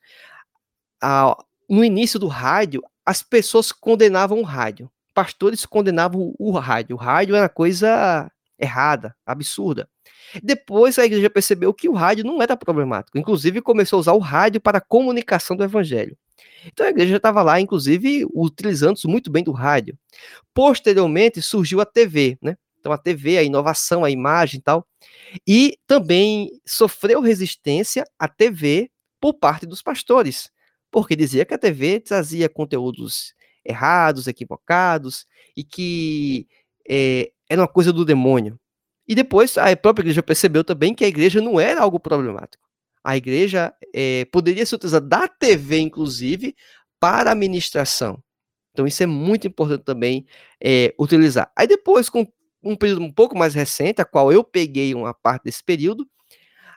[1.01, 1.37] a,
[1.69, 6.95] no início do rádio, as pessoas condenavam o rádio pastores condenavam o rádio.
[6.95, 9.89] O rádio era coisa errada, absurda.
[10.41, 13.19] Depois a igreja percebeu que o rádio não era problemático.
[13.19, 16.17] Inclusive começou a usar o rádio para a comunicação do evangelho.
[16.67, 19.99] Então a igreja estava lá, inclusive, utilizando-se muito bem do rádio.
[20.55, 22.57] Posteriormente surgiu a TV, né?
[22.79, 24.87] Então a TV, a inovação, a imagem e tal.
[25.45, 28.89] E também sofreu resistência a TV
[29.21, 30.49] por parte dos pastores,
[30.93, 33.35] porque dizia que a TV trazia conteúdos
[33.69, 35.27] errados, equivocados,
[35.57, 36.49] e que
[36.89, 38.59] é, era uma coisa do demônio.
[39.07, 42.67] E depois a própria igreja percebeu também que a igreja não era algo problemático.
[43.03, 46.55] A igreja é, poderia se utilizar da TV, inclusive,
[47.01, 48.23] para a ministração.
[48.73, 50.27] Então, isso é muito importante também
[50.63, 51.51] é, utilizar.
[51.57, 52.27] Aí depois, com
[52.63, 56.07] um período um pouco mais recente, a qual eu peguei uma parte desse período,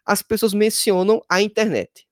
[0.06, 2.08] as pessoas mencionam a internet.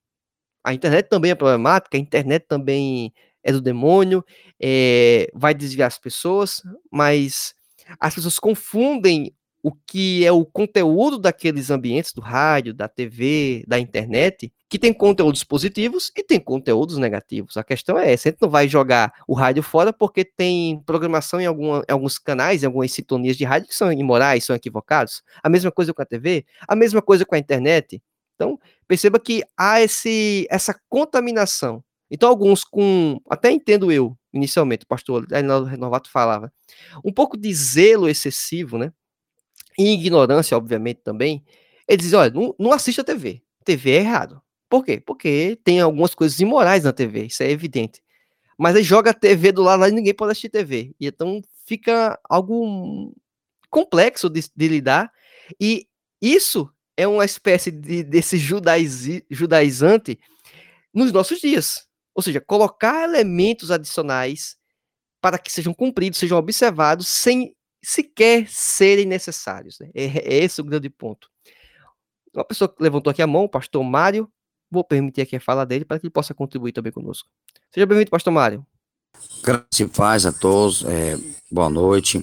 [0.64, 4.24] A internet também é problemática, a internet também é do demônio,
[4.60, 7.54] é, vai desviar as pessoas, mas
[8.00, 13.78] as pessoas confundem o que é o conteúdo daqueles ambientes do rádio, da TV, da
[13.78, 17.58] internet, que tem conteúdos positivos e tem conteúdos negativos.
[17.58, 21.42] A questão é essa, a gente não vai jogar o rádio fora porque tem programação
[21.42, 25.22] em, alguma, em alguns canais, em algumas sintonias de rádio que são imorais, são equivocados.
[25.44, 28.02] A mesma coisa com a TV, a mesma coisa com a internet.
[28.36, 34.88] Então, perceba que há esse, essa contaminação então, alguns com, até entendo eu, inicialmente, o
[34.88, 36.52] pastor Renovato falava,
[37.04, 38.92] um pouco de zelo excessivo, né?
[39.78, 41.44] E ignorância, obviamente, também.
[41.88, 43.42] Ele diz: olha, não, não assista a TV.
[43.64, 44.42] TV é errado.
[44.70, 45.00] Por quê?
[45.00, 48.02] Porque tem algumas coisas imorais na TV, isso é evidente.
[48.58, 50.94] Mas aí joga a TV do lado lá e ninguém pode assistir TV.
[51.00, 53.14] E então fica algo
[53.70, 55.12] complexo de, de lidar.
[55.60, 55.88] E
[56.22, 60.20] isso é uma espécie de, desse judaiz, judaizante
[60.94, 61.89] nos nossos dias.
[62.20, 64.58] Ou seja, colocar elementos adicionais
[65.22, 69.80] para que sejam cumpridos, sejam observados, sem sequer serem necessários.
[69.80, 69.90] Né?
[69.96, 71.30] É, é esse o grande ponto.
[72.34, 74.30] Uma pessoa que levantou aqui a mão, o pastor Mário,
[74.70, 77.30] vou permitir aqui a fala dele para que ele possa contribuir também conosco.
[77.74, 78.68] Seja bem-vindo, pastor Mário.
[79.42, 81.18] Graças e paz a todos, é,
[81.50, 82.22] boa noite.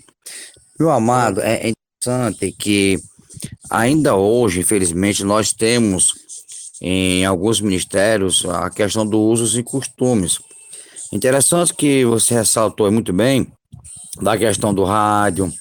[0.79, 2.99] Meu amado, é interessante que
[3.71, 6.26] ainda hoje, infelizmente, nós temos
[6.81, 10.39] em alguns ministérios a questão do usos e costumes.
[11.13, 13.51] Interessante que você ressaltou muito bem
[14.21, 15.53] da questão do rádio,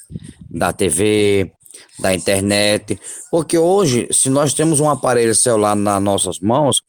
[0.49, 1.51] da TV,
[1.99, 2.99] da internet,
[3.29, 6.81] porque hoje, se nós temos um aparelho celular nas nossas mãos,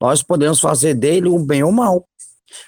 [0.00, 2.06] nós podemos fazer dele um bem ou mal.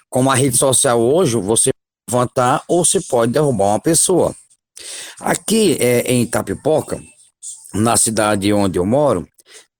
[0.08, 4.34] Como a rede social hoje, você pode levantar ou você pode derrubar uma pessoa.
[5.20, 7.00] Aqui é, em Itapipoca,
[7.74, 9.28] na cidade onde eu moro,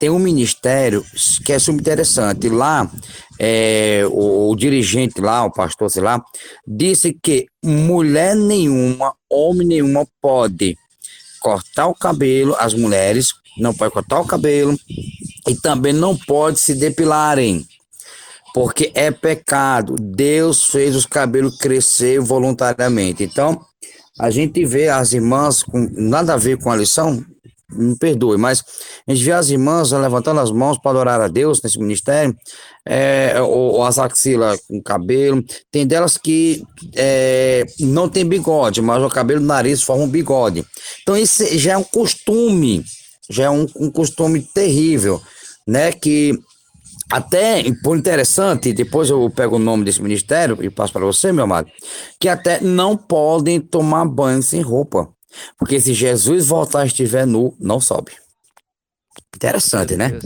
[0.00, 1.04] tem um ministério
[1.44, 2.48] que é super interessante.
[2.48, 2.90] Lá,
[3.38, 6.24] é, o, o, dirigente lá, o pastor, sei lá,
[6.66, 10.74] disse que mulher nenhuma, homem nenhuma pode
[11.38, 14.74] cortar o cabelo, as mulheres não podem cortar o cabelo
[15.46, 17.66] e também não pode se depilarem,
[18.54, 19.96] porque é pecado.
[20.00, 23.22] Deus fez os cabelos crescer voluntariamente.
[23.22, 23.60] Então,
[24.18, 27.22] a gente vê as irmãs com nada a ver com a lição,
[27.72, 28.62] me perdoe, mas
[29.06, 32.36] a gente vê as irmãs levantando as mãos para adorar a Deus nesse ministério,
[32.86, 36.62] é, ou, ou as axilas com cabelo, tem delas que
[36.94, 40.64] é, não tem bigode, mas o cabelo do nariz forma um bigode.
[41.02, 42.84] Então isso já é um costume,
[43.28, 45.20] já é um, um costume terrível,
[45.66, 46.38] né, que
[47.10, 51.42] até, por interessante, depois eu pego o nome desse ministério e passo para você, meu
[51.42, 51.68] amado,
[52.20, 55.08] que até não podem tomar banho sem roupa.
[55.58, 58.12] Porque se Jesus voltar e estiver nu, não sobe.
[59.34, 60.18] Interessante, né?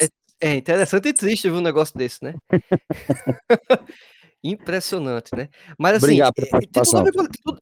[0.00, 0.08] É,
[0.40, 2.34] é interessante e triste ver um negócio desse, né?
[4.42, 5.48] Impressionante, né?
[5.78, 7.56] Mas assim, Obrigado é, tem, tudo a ver com,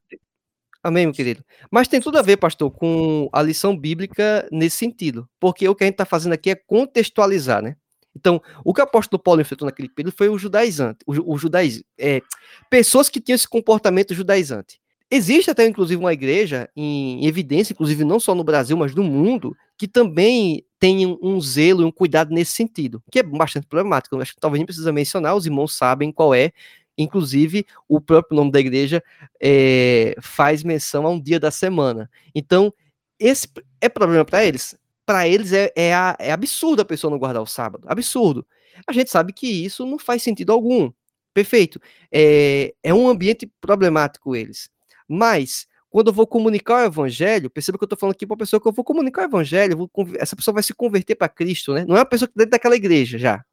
[0.81, 1.43] Amém, meu querido.
[1.69, 5.27] Mas tem tudo a ver, pastor, com a lição bíblica nesse sentido.
[5.39, 7.75] Porque o que a gente está fazendo aqui é contextualizar, né?
[8.15, 11.83] Então, o que o apóstolo Paulo enfrentou naquele período foi o judaizante, o, o judaiz,
[11.97, 12.21] é,
[12.69, 14.79] pessoas que tinham esse comportamento judaizante.
[15.11, 19.57] Existe até, inclusive, uma igreja em evidência, inclusive não só no Brasil, mas no mundo,
[19.75, 24.19] que também tem um, zelo e um cuidado nesse sentido, que é bastante problemático.
[24.21, 26.51] Acho que talvez nem precisa mencionar, os irmãos sabem qual é.
[26.97, 29.01] Inclusive, o próprio nome da igreja
[29.41, 32.09] é, faz menção a um dia da semana.
[32.35, 32.73] Então,
[33.17, 33.47] esse
[33.81, 34.77] é problema para eles?
[35.05, 37.85] Para eles é, é, é absurdo a pessoa não guardar o sábado.
[37.87, 38.45] Absurdo.
[38.85, 40.91] A gente sabe que isso não faz sentido algum.
[41.33, 41.79] Perfeito.
[42.11, 44.69] É, é um ambiente problemático eles.
[45.09, 48.37] Mas, quando eu vou comunicar o evangelho, perceba que eu estou falando aqui para uma
[48.37, 51.73] pessoa que eu vou comunicar o evangelho, vou, essa pessoa vai se converter para Cristo,
[51.73, 51.83] né?
[51.87, 53.43] Não é uma pessoa que dentro daquela igreja já.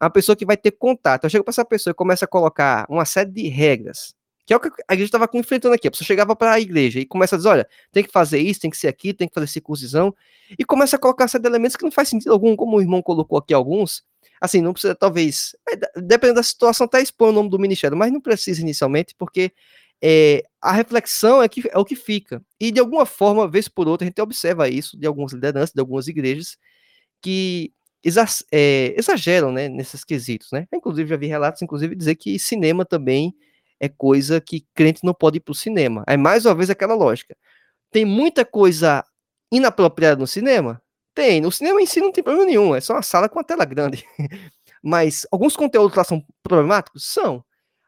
[0.00, 1.24] É uma pessoa que vai ter contato.
[1.24, 4.14] Eu chego para essa pessoa e começa a colocar uma série de regras,
[4.46, 5.88] que é o que a igreja estava enfrentando aqui.
[5.88, 8.60] A pessoa chegava para a igreja e começa a dizer: olha, tem que fazer isso,
[8.60, 10.14] tem que ser aqui, tem que fazer circuncisão,
[10.56, 12.80] e começa a colocar uma série de elementos que não faz sentido algum, como o
[12.80, 14.02] irmão colocou aqui alguns.
[14.40, 18.10] Assim, não precisa, talvez, é, dependendo da situação, até expor o nome do ministério, mas
[18.10, 19.52] não precisa inicialmente, porque
[20.02, 22.42] é, a reflexão é, que, é o que fica.
[22.58, 25.80] E de alguma forma, vez por outra, a gente observa isso de algumas lideranças, de
[25.80, 26.56] algumas igrejas,
[27.22, 27.72] que
[28.52, 30.48] é, exageram né, nesses quesitos.
[30.52, 30.66] Né?
[30.72, 33.34] Inclusive, já vi relatos, inclusive, dizer que cinema também
[33.78, 36.04] é coisa que crente não pode ir para o cinema.
[36.06, 37.36] É mais uma vez aquela lógica.
[37.90, 39.04] Tem muita coisa
[39.50, 40.80] inapropriada no cinema?
[41.14, 41.40] Tem.
[41.40, 43.64] No cinema em si não tem problema nenhum, é só uma sala com uma tela
[43.64, 44.04] grande.
[44.82, 47.04] Mas alguns conteúdos lá são problemáticos?
[47.12, 47.44] São.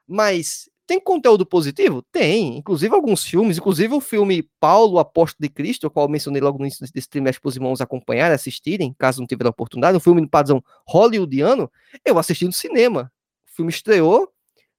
[0.07, 2.03] Mas tem conteúdo positivo?
[2.13, 2.59] Tem.
[2.59, 6.59] Inclusive alguns filmes, inclusive o filme Paulo, Apóstolo de Cristo, o qual eu mencionei logo
[6.59, 10.21] no início desse trimestre para os irmãos acompanharem, assistirem, caso não tiverem oportunidade, um filme
[10.21, 11.71] no padrão hollywoodiano,
[12.05, 13.11] eu assisti no cinema.
[13.51, 14.31] O filme estreou,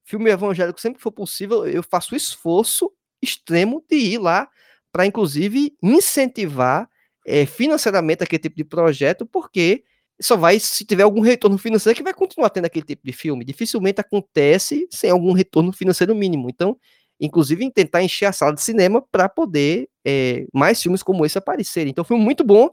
[0.04, 4.48] filme evangélico, sempre que for possível, eu faço esforço extremo de ir lá
[4.92, 6.88] para, inclusive, incentivar
[7.26, 9.82] é, financeiramente aquele tipo de projeto, porque
[10.24, 13.44] só vai se tiver algum retorno financeiro que vai continuar tendo aquele tipo de filme.
[13.44, 16.48] Dificilmente acontece sem algum retorno financeiro mínimo.
[16.48, 16.78] Então,
[17.20, 21.90] inclusive, tentar encher a sala de cinema para poder é, mais filmes como esse aparecerem.
[21.90, 22.70] Então, foi muito bom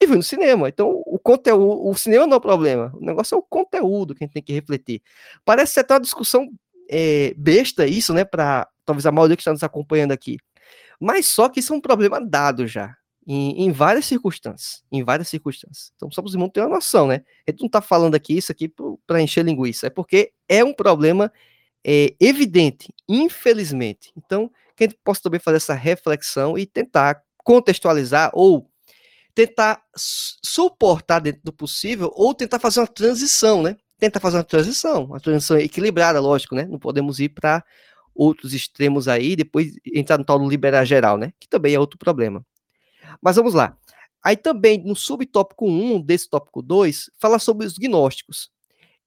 [0.00, 0.66] e foi no cinema.
[0.68, 2.90] Então, o conteúdo, o cinema não é o problema.
[2.94, 5.02] O negócio é o conteúdo que a gente tem que refletir.
[5.44, 6.48] Parece ser até uma discussão
[6.88, 8.24] é, besta isso, né?
[8.24, 10.38] Para talvez a maioria que está nos acompanhando aqui.
[10.98, 15.28] Mas só que isso é um problema dado já em, em, várias circunstâncias, em várias
[15.28, 15.92] circunstâncias.
[15.96, 17.22] Então, só para os irmãos terem uma noção, né?
[17.46, 18.72] A gente não está falando aqui isso aqui
[19.06, 21.32] para encher linguiça, é porque é um problema
[21.84, 24.12] é, evidente, infelizmente.
[24.16, 28.68] Então, que a gente possa também fazer essa reflexão e tentar contextualizar ou
[29.34, 33.76] tentar suportar dentro do possível ou tentar fazer uma transição, né?
[33.98, 36.64] Tentar fazer uma transição, uma transição equilibrada, lógico, né?
[36.64, 37.64] Não podemos ir para
[38.14, 41.32] outros extremos aí, depois entrar no tal do liberar geral, né?
[41.40, 42.44] Que também é outro problema.
[43.22, 43.76] Mas vamos lá.
[44.22, 48.50] Aí também, no subtópico 1 desse tópico 2, fala sobre os gnósticos.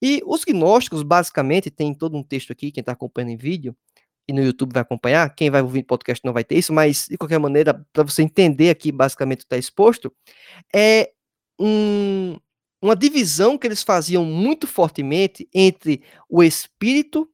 [0.00, 3.76] E os gnósticos, basicamente, tem todo um texto aqui, quem está acompanhando em vídeo,
[4.28, 7.16] e no YouTube vai acompanhar, quem vai ouvir podcast não vai ter isso, mas, de
[7.16, 10.12] qualquer maneira, para você entender aqui, basicamente, está exposto,
[10.72, 11.10] é
[11.58, 12.36] um,
[12.80, 17.28] uma divisão que eles faziam muito fortemente entre o espírito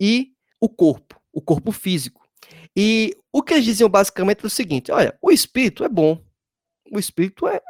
[0.00, 2.27] e o corpo, o corpo físico.
[2.76, 6.22] E o que eles diziam basicamente é o seguinte: olha, o espírito é bom,
[6.90, 7.60] o espírito é,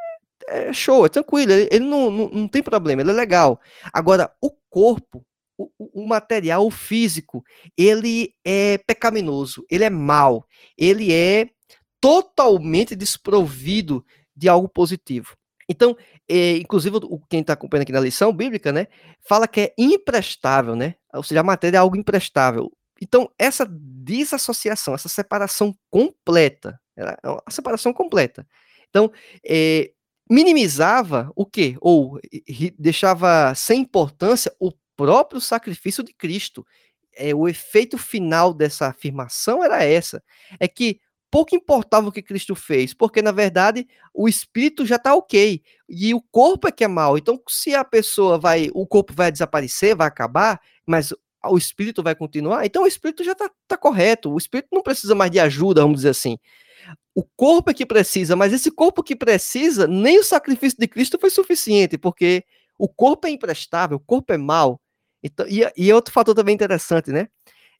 [0.47, 3.59] é show, é tranquilo, ele, ele não, não, não, tem problema, ele é legal.
[3.93, 5.25] Agora, o corpo,
[5.57, 7.43] o, o, material, o físico,
[7.77, 10.45] ele é pecaminoso, ele é mal,
[10.77, 11.49] ele é
[11.99, 15.35] totalmente desprovido de algo positivo.
[15.67, 15.95] Então,
[16.27, 18.87] é, inclusive, o, quem está acompanhando aqui na lição bíblica, né,
[19.27, 20.95] fala que é imprestável, né?
[21.13, 22.71] Ou seja, a matéria é algo imprestável.
[23.01, 27.03] Então, essa desassociação, essa separação completa, é
[27.45, 28.45] a separação completa.
[28.89, 29.11] Então,
[29.45, 29.91] é,
[30.29, 31.75] minimizava o quê?
[31.79, 32.19] Ou
[32.77, 36.65] deixava sem importância o próprio sacrifício de Cristo.
[37.15, 40.21] É, o efeito final dessa afirmação era essa:
[40.59, 40.99] é que
[41.31, 46.13] pouco importava o que Cristo fez, porque na verdade o espírito já está ok e
[46.13, 47.17] o corpo é que é mal.
[47.17, 51.13] Então, se a pessoa vai, o corpo vai desaparecer, vai acabar, mas
[51.45, 54.31] o espírito vai continuar, então o espírito já está tá correto.
[54.31, 56.37] O espírito não precisa mais de ajuda, vamos dizer assim.
[57.15, 61.17] O corpo é que precisa, mas esse corpo que precisa, nem o sacrifício de Cristo
[61.19, 62.43] foi suficiente, porque
[62.77, 64.79] o corpo é imprestável, o corpo é mau.
[65.23, 67.27] Então, e, e outro fator também interessante, né?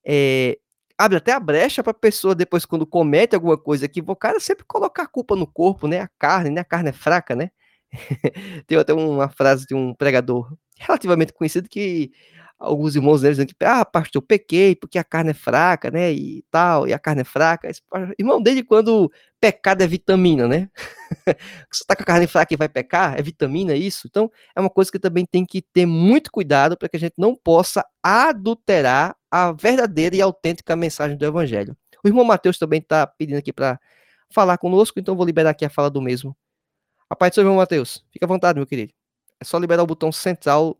[0.06, 0.58] É,
[0.98, 5.04] abre até a brecha para a pessoa, depois, quando comete alguma coisa equivocada, sempre colocar
[5.04, 6.02] a culpa no corpo, né?
[6.02, 6.62] A carne, né?
[6.62, 7.50] A carne é fraca, né?
[8.68, 12.12] Tem até uma frase de um pregador relativamente conhecido que
[12.60, 16.12] alguns irmãos deles dizendo que, ah, pastor, eu pequei porque a carne é fraca, né,
[16.12, 17.72] e tal, e a carne é fraca.
[18.20, 20.70] Irmão, desde quando pecado é vitamina, né?
[21.72, 24.07] Você tá com a carne fraca e vai pecar, é vitamina isso?
[24.07, 27.16] Então, é uma coisa que também tem que ter muito cuidado para que a gente
[27.18, 31.78] não possa adulterar a verdadeira e autêntica mensagem do evangelho.
[32.03, 33.80] O irmão Mateus também está pedindo aqui para
[34.34, 36.36] falar conosco, então vou liberar aqui a fala do mesmo.
[37.10, 38.05] A paz do seu irmão Mateus.
[38.12, 38.93] Fica à vontade, meu querido.
[39.39, 40.78] É só liberar o botão central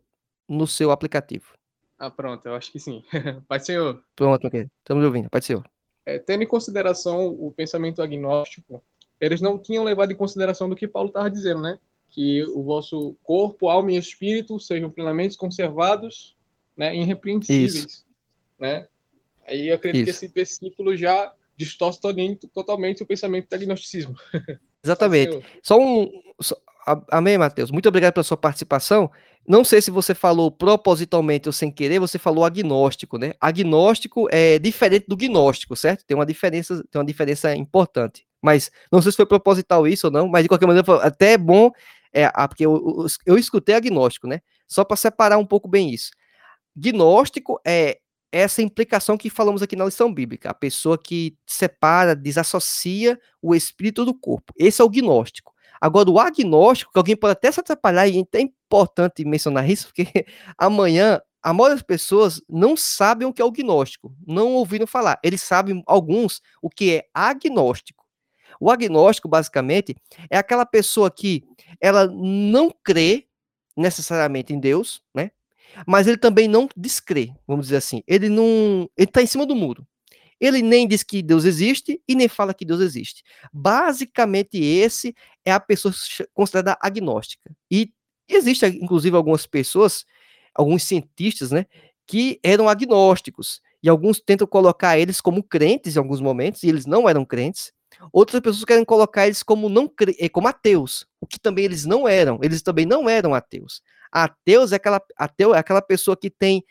[0.47, 1.59] no seu aplicativo.
[2.00, 3.04] Ah, pronto, eu acho que sim.
[3.47, 4.02] Pai Senhor.
[4.16, 4.68] Pronto, ok.
[4.80, 5.30] Estamos ouvindo.
[5.30, 5.70] Pai Senhor.
[6.06, 8.82] É, tendo em consideração o pensamento agnóstico,
[9.20, 11.78] eles não tinham levado em consideração do que Paulo estava dizendo, né?
[12.10, 16.38] Que o vosso corpo, alma e espírito sejam plenamente conservados,
[16.76, 16.95] né?
[16.95, 18.06] Irrepreensíveis, Isso.
[18.58, 18.88] né?
[19.45, 20.20] Aí eu acredito Isso.
[20.20, 22.00] que esse versículo já distorce
[22.54, 24.16] totalmente o pensamento do agnosticismo.
[24.82, 25.45] Exatamente.
[25.62, 26.10] Só um.
[26.39, 26.56] Só,
[27.12, 27.72] amém, Matheus.
[27.72, 29.12] Muito obrigado pela sua participação.
[29.48, 33.34] Não sei se você falou propositalmente ou sem querer, você falou agnóstico, né?
[33.40, 36.06] Agnóstico é diferente do gnóstico, certo?
[36.06, 38.28] Tem uma diferença, tem uma diferença importante.
[38.42, 41.38] Mas não sei se foi proposital isso ou não, mas de qualquer maneira, até é
[41.38, 41.72] bom,
[42.14, 44.42] é, porque eu, eu, escutei agnóstico, né?
[44.68, 46.12] Só para separar um pouco bem isso.
[46.76, 48.00] Gnóstico é
[48.32, 54.06] essa implicação que falamos aqui na lição bíblica, a pessoa que separa, desassocia o espírito
[54.06, 54.54] do corpo.
[54.58, 55.49] Esse é o gnóstico.
[55.82, 60.05] Agora, o agnóstico, que alguém pode até se atrapalhar, e é importante mencionar isso, porque
[60.57, 65.19] amanhã a maioria das pessoas não sabem o que é o gnóstico, não ouviram falar.
[65.23, 68.05] Eles sabem, alguns, o que é agnóstico.
[68.59, 69.95] O agnóstico, basicamente,
[70.30, 71.43] é aquela pessoa que
[71.80, 73.25] ela não crê
[73.75, 75.32] necessariamente em Deus, né?
[75.88, 78.03] Mas ele também não descrê, vamos dizer assim.
[78.05, 79.88] Ele não, ele está em cima do muro.
[80.40, 83.24] Ele nem diz que Deus existe e nem fala que Deus existe.
[83.52, 85.14] Basicamente, esse
[85.44, 85.94] é a pessoa
[86.34, 87.52] considerada agnóstica.
[87.70, 87.92] E
[88.28, 90.06] existe, inclusive, algumas pessoas,
[90.54, 91.66] alguns cientistas, né,
[92.08, 93.62] que eram agnósticos.
[93.82, 97.72] E alguns tentam colocar eles como crentes em alguns momentos, e eles não eram crentes.
[98.14, 102.08] Outras pessoas querem colocar eles como não eh, como ateus, o que também eles não
[102.08, 102.40] eram.
[102.42, 103.82] Eles também não eram ateus.
[104.12, 106.64] Ateus é aquela ateu é aquela pessoa que tem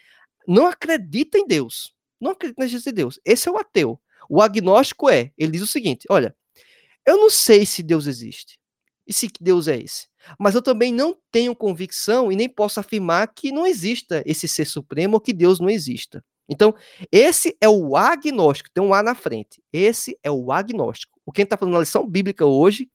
[0.46, 3.20] não acredita em Deus não acredita na existência de Deus.
[3.24, 4.00] Esse é o ateu.
[4.28, 6.34] O agnóstico é, ele diz o seguinte: olha,
[7.06, 8.58] eu não sei se Deus existe
[9.06, 10.06] e se Deus é esse,
[10.38, 14.66] mas eu também não tenho convicção e nem posso afirmar que não exista esse ser
[14.66, 16.22] supremo ou que Deus não exista.
[16.48, 16.74] Então,
[17.12, 19.62] esse é o agnóstico, tem um A na frente.
[19.72, 21.20] Esse é o agnóstico.
[21.24, 22.90] O que a gente está falando na lição bíblica hoje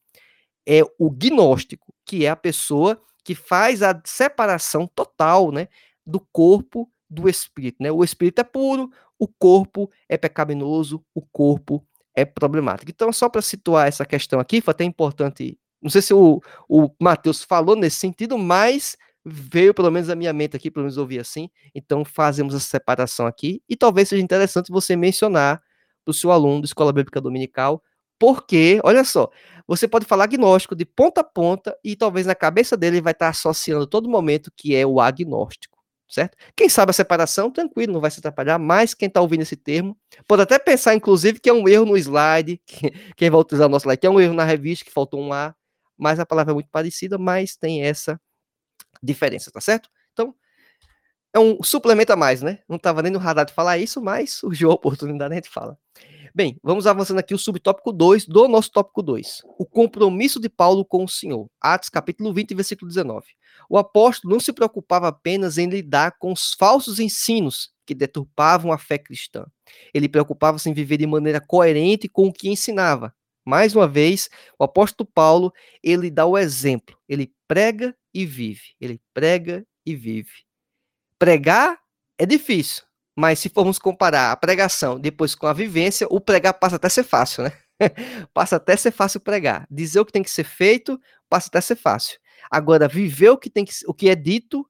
[0.67, 5.67] é o gnóstico, que é a pessoa que faz a separação total né,
[6.05, 7.77] do corpo do espírito.
[7.79, 7.91] Né?
[7.91, 8.89] O espírito é puro,
[9.23, 11.81] o corpo é pecaminoso, o corpo
[12.13, 12.91] é problemático.
[12.91, 15.57] Então, só para situar essa questão aqui, foi até importante.
[15.81, 20.33] Não sei se o, o Matheus falou nesse sentido, mas veio pelo menos a minha
[20.33, 21.49] mente aqui, pelo menos ouvi assim.
[21.73, 23.63] Então, fazemos essa separação aqui.
[23.69, 25.61] E talvez seja interessante você mencionar
[26.03, 27.81] para o seu aluno da Escola Bíblica Dominical,
[28.19, 29.29] porque, olha só,
[29.65, 33.29] você pode falar agnóstico de ponta a ponta e talvez na cabeça dele vai estar
[33.29, 35.72] associando todo momento que é o agnóstico
[36.07, 36.37] certo?
[36.55, 39.97] Quem sabe a separação, tranquilo, não vai se atrapalhar, mas quem está ouvindo esse termo
[40.27, 43.71] pode até pensar, inclusive, que é um erro no slide, que, quem vai utilizar o
[43.71, 45.55] nosso slide, que é um erro na revista, que faltou um A,
[45.97, 48.19] mas a palavra é muito parecida, mas tem essa
[49.01, 49.89] diferença, tá certo?
[50.13, 50.35] Então,
[51.33, 52.59] é um suplemento a mais, né?
[52.69, 55.77] Não estava nem no radar de falar isso, mas surgiu a oportunidade, a gente fala.
[56.35, 59.43] Bem, vamos avançando aqui o subtópico 2 do nosso tópico 2.
[59.59, 61.47] O compromisso de Paulo com o Senhor.
[61.61, 63.27] Atos capítulo 20, versículo 19.
[63.69, 68.79] O apóstolo não se preocupava apenas em lidar com os falsos ensinos que deturpavam a
[68.79, 69.45] fé cristã.
[69.93, 73.13] Ele preocupava-se em viver de maneira coerente com o que ensinava.
[73.45, 74.27] Mais uma vez,
[74.57, 75.53] o apóstolo Paulo,
[75.83, 76.97] ele dá o exemplo.
[77.07, 78.73] Ele prega e vive.
[78.81, 80.31] Ele prega e vive.
[81.19, 81.79] Pregar
[82.17, 82.83] é difícil,
[83.15, 86.89] mas se formos comparar a pregação depois com a vivência, o pregar passa até a
[86.89, 87.51] ser fácil, né?
[88.33, 89.67] passa até a ser fácil pregar.
[89.69, 90.99] Dizer o que tem que ser feito
[91.29, 92.19] passa até a ser fácil.
[92.49, 94.67] Agora, viver o que, tem que, o que é dito,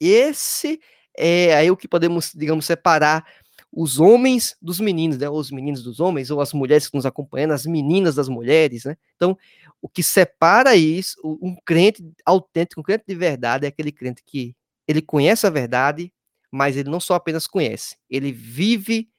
[0.00, 0.80] esse
[1.16, 3.26] é aí o que podemos, digamos, separar
[3.72, 5.28] os homens dos meninos, né?
[5.28, 8.96] Os meninos dos homens, ou as mulheres que nos acompanham, as meninas das mulheres, né?
[9.16, 9.36] Então,
[9.82, 14.54] o que separa isso, um crente autêntico, um crente de verdade, é aquele crente que
[14.88, 16.12] ele conhece a verdade,
[16.56, 19.10] mas ele não só apenas conhece, ele vive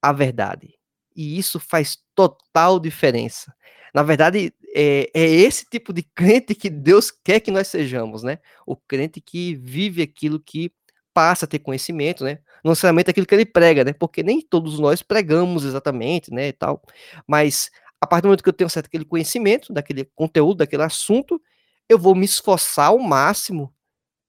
[0.00, 0.74] a verdade.
[1.14, 3.54] E isso faz total diferença.
[3.94, 8.38] Na verdade, é, é, esse tipo de crente que Deus quer que nós sejamos, né?
[8.66, 10.72] O crente que vive aquilo que
[11.12, 12.38] passa a ter conhecimento, né?
[12.64, 13.92] Não necessariamente aquilo que ele prega, né?
[13.92, 16.48] Porque nem todos nós pregamos exatamente, né?
[16.48, 16.82] E tal.
[17.26, 17.70] Mas
[18.00, 21.40] a partir do momento que eu tenho certo aquele conhecimento, daquele conteúdo, daquele assunto,
[21.88, 23.72] eu vou me esforçar ao máximo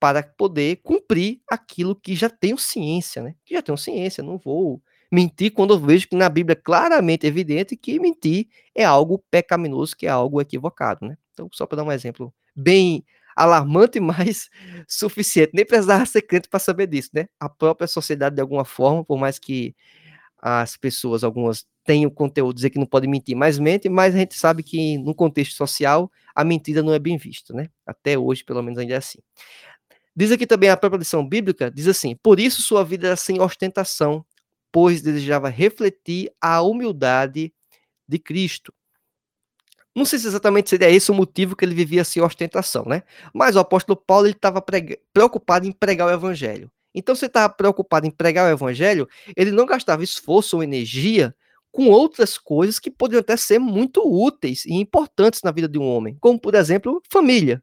[0.00, 3.34] para poder cumprir aquilo que já tenho ciência, né?
[3.44, 7.26] Que já tenho ciência, não vou mentir quando eu vejo que na Bíblia é claramente
[7.26, 11.16] evidente que mentir é algo pecaminoso, que é algo equivocado, né?
[11.32, 14.48] Então, só para dar um exemplo bem alarmante, mas
[14.86, 15.52] suficiente.
[15.54, 17.26] Nem precisava ser crente para saber disso, né?
[17.40, 19.74] A própria sociedade, de alguma forma, por mais que
[20.40, 24.34] as pessoas, algumas, tenham conteúdo dizer que não pode mentir, mas mente, mas a gente
[24.36, 27.68] sabe que no contexto social a mentira não é bem vista, né?
[27.86, 29.18] Até hoje, pelo menos, ainda é assim.
[30.18, 33.40] Diz aqui também a própria lição bíblica, diz assim: Por isso sua vida era sem
[33.40, 34.26] ostentação,
[34.72, 37.54] pois desejava refletir a humildade
[38.08, 38.74] de Cristo.
[39.94, 43.04] Não sei se exatamente seria esse o motivo que ele vivia sem ostentação, né?
[43.32, 44.60] Mas o apóstolo Paulo ele estava
[45.12, 46.68] preocupado em pregar o evangelho.
[46.92, 51.32] Então, se estava preocupado em pregar o evangelho, ele não gastava esforço ou energia
[51.70, 55.88] com outras coisas que poderiam até ser muito úteis e importantes na vida de um
[55.88, 57.62] homem, como, por exemplo, família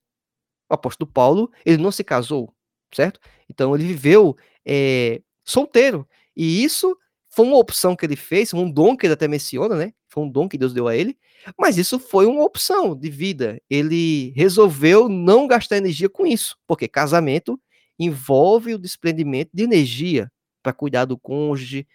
[0.70, 2.54] o apóstolo Paulo, ele não se casou,
[2.94, 3.20] certo?
[3.50, 4.36] Então ele viveu
[4.66, 6.08] é, solteiro.
[6.36, 6.98] E isso
[7.30, 9.94] foi uma opção que ele fez, um dom que ele até menciona, né?
[10.08, 11.18] Foi um dom que Deus deu a ele,
[11.58, 13.62] mas isso foi uma opção de vida.
[13.70, 17.60] Ele resolveu não gastar energia com isso, porque casamento
[18.00, 20.32] envolve o desprendimento de energia
[20.64, 21.88] para cuidar do cônjuge,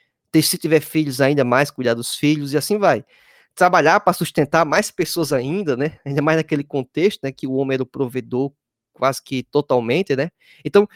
[0.42, 3.04] se tiver filhos ainda mais, cuidar dos filhos e assim vai
[3.54, 5.98] trabalhar para sustentar mais pessoas ainda, né?
[6.04, 7.32] Ainda mais naquele contexto, né?
[7.32, 8.52] Que o homem era o provedor
[9.00, 10.30] quase que totalmente, né?
[10.64, 10.86] Então,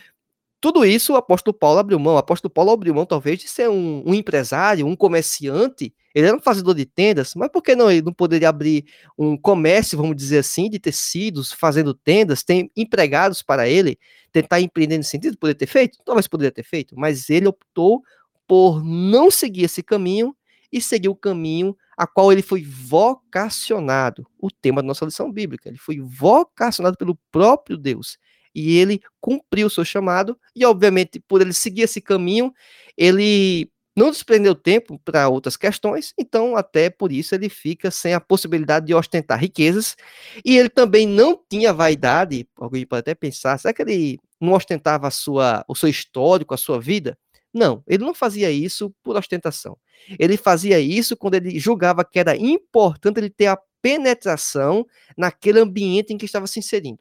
[0.61, 2.15] tudo isso o apóstolo Paulo abriu mão.
[2.15, 5.95] O apóstolo Paulo abriu mão, talvez, de ser um, um, empresário, um comerciante.
[6.15, 8.85] Ele era um fazedor de tendas, mas por que não ele não poderia abrir
[9.19, 13.99] um comércio, vamos dizer assim, de tecidos, fazendo tendas, tem empregados para ele,
[14.33, 15.37] tentar empreender nesse sentido?
[15.37, 15.99] Poderia ter feito?
[16.05, 18.03] Talvez poderia ter feito, mas ele optou
[18.47, 20.35] por não seguir esse caminho
[20.73, 24.27] e seguir o caminho a qual ele foi vocacionado.
[24.39, 25.69] O tema da nossa lição bíblica.
[25.69, 28.19] Ele foi vocacionado pelo próprio Deus.
[28.55, 32.53] E ele cumpriu o seu chamado, e obviamente, por ele seguir esse caminho,
[32.97, 38.21] ele não desprendeu tempo para outras questões, então, até por isso, ele fica sem a
[38.21, 39.97] possibilidade de ostentar riquezas,
[40.45, 45.11] e ele também não tinha vaidade, alguém pode até pensar, será que ele não ostentava
[45.11, 47.17] sua, o seu histórico, a sua vida?
[47.55, 49.79] Não, ele não fazia isso por ostentação.
[50.19, 54.85] Ele fazia isso quando ele julgava que era importante ele ter a penetração
[55.17, 56.99] naquele ambiente em que estava se inserindo.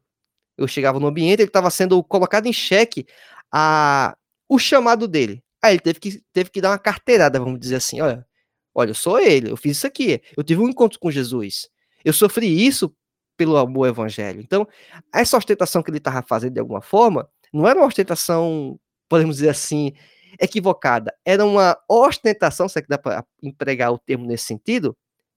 [0.55, 3.07] Eu chegava no ambiente, ele estava sendo colocado em xeque
[3.51, 4.15] a,
[4.47, 5.43] o chamado dele.
[5.61, 8.23] Aí ele teve que, teve que dar uma carteirada, vamos dizer assim, olha,
[8.75, 11.69] olha, eu sou ele, eu fiz isso aqui, eu tive um encontro com Jesus,
[12.03, 12.93] eu sofri isso
[13.35, 14.41] pelo amor evangelho.
[14.41, 14.67] Então,
[15.11, 19.49] essa ostentação que ele estava fazendo de alguma forma, não era uma ostentação, podemos dizer
[19.49, 19.93] assim,
[20.39, 21.13] equivocada.
[21.25, 24.95] Era uma ostentação, se é que dá para empregar o termo nesse sentido,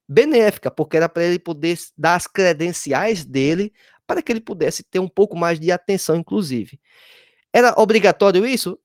[0.08, 3.72] benéfica, porque era para ele poder dar as credenciais dele
[4.06, 6.80] para que ele pudesse ter um pouco mais de atenção, inclusive.
[7.52, 8.78] Era obrigatório isso?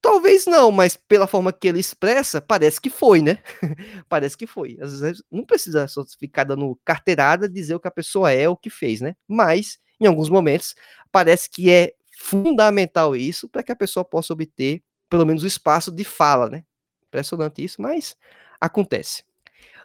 [0.00, 3.38] Talvez não, mas pela forma que ele expressa, parece que foi, né?
[4.08, 4.78] parece que foi.
[4.80, 8.56] Às vezes não precisa só ficar dando carteirada dizer o que a pessoa é, o
[8.56, 9.14] que fez, né?
[9.28, 10.74] Mas, em alguns momentos,
[11.12, 15.90] parece que é fundamental isso para que a pessoa possa obter pelo menos o espaço
[15.90, 16.64] de fala, né?
[17.08, 18.16] Impressionante isso, mas
[18.60, 19.24] acontece.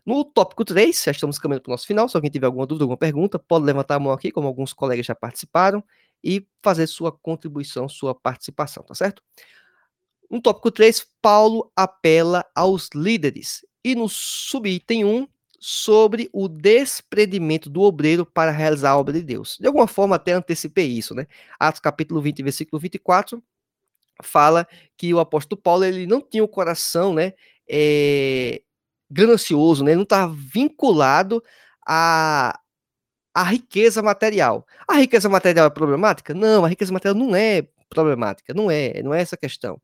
[0.06, 2.08] No tópico 3, já estamos caminhando para o nosso final.
[2.08, 5.06] Se alguém tiver alguma dúvida, alguma pergunta, pode levantar a mão aqui, como alguns colegas
[5.06, 5.84] já participaram,
[6.24, 9.24] e fazer sua contribuição, sua participação, tá certo?
[10.30, 13.66] No tópico 3, Paulo apela aos líderes.
[13.84, 15.28] E no subitem 1,
[15.60, 19.58] sobre o desprendimento do obreiro para realizar a obra de Deus.
[19.60, 21.26] De alguma forma, até antecipei isso, né?
[21.60, 23.42] Atos capítulo 20, versículo 24,
[24.24, 27.34] fala que o apóstolo Paulo ele não tinha o coração, né,
[27.70, 28.62] é,
[29.10, 31.44] ganancioso, né, ele não estava vinculado
[31.88, 32.60] à,
[33.34, 34.66] à riqueza material.
[34.88, 36.34] A riqueza material é problemática?
[36.34, 39.82] Não, a riqueza material não é problemática, não é, não é essa questão.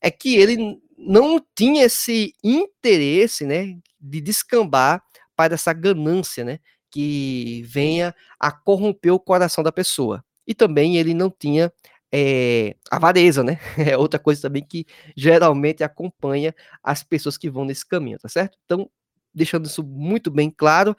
[0.00, 5.02] É que ele não tinha esse interesse, né, de descambar
[5.36, 6.58] para essa ganância, né,
[6.90, 10.24] que venha a corromper o coração da pessoa.
[10.46, 11.72] E também ele não tinha
[12.12, 13.58] é, avareza, né?
[13.78, 14.86] É outra coisa também que
[15.16, 18.58] geralmente acompanha as pessoas que vão nesse caminho, tá certo?
[18.64, 18.90] Então,
[19.34, 20.94] deixando isso muito bem claro,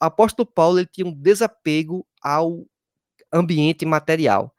[0.00, 2.66] o apóstolo Paulo ele tinha um desapego ao
[3.32, 4.52] ambiente material.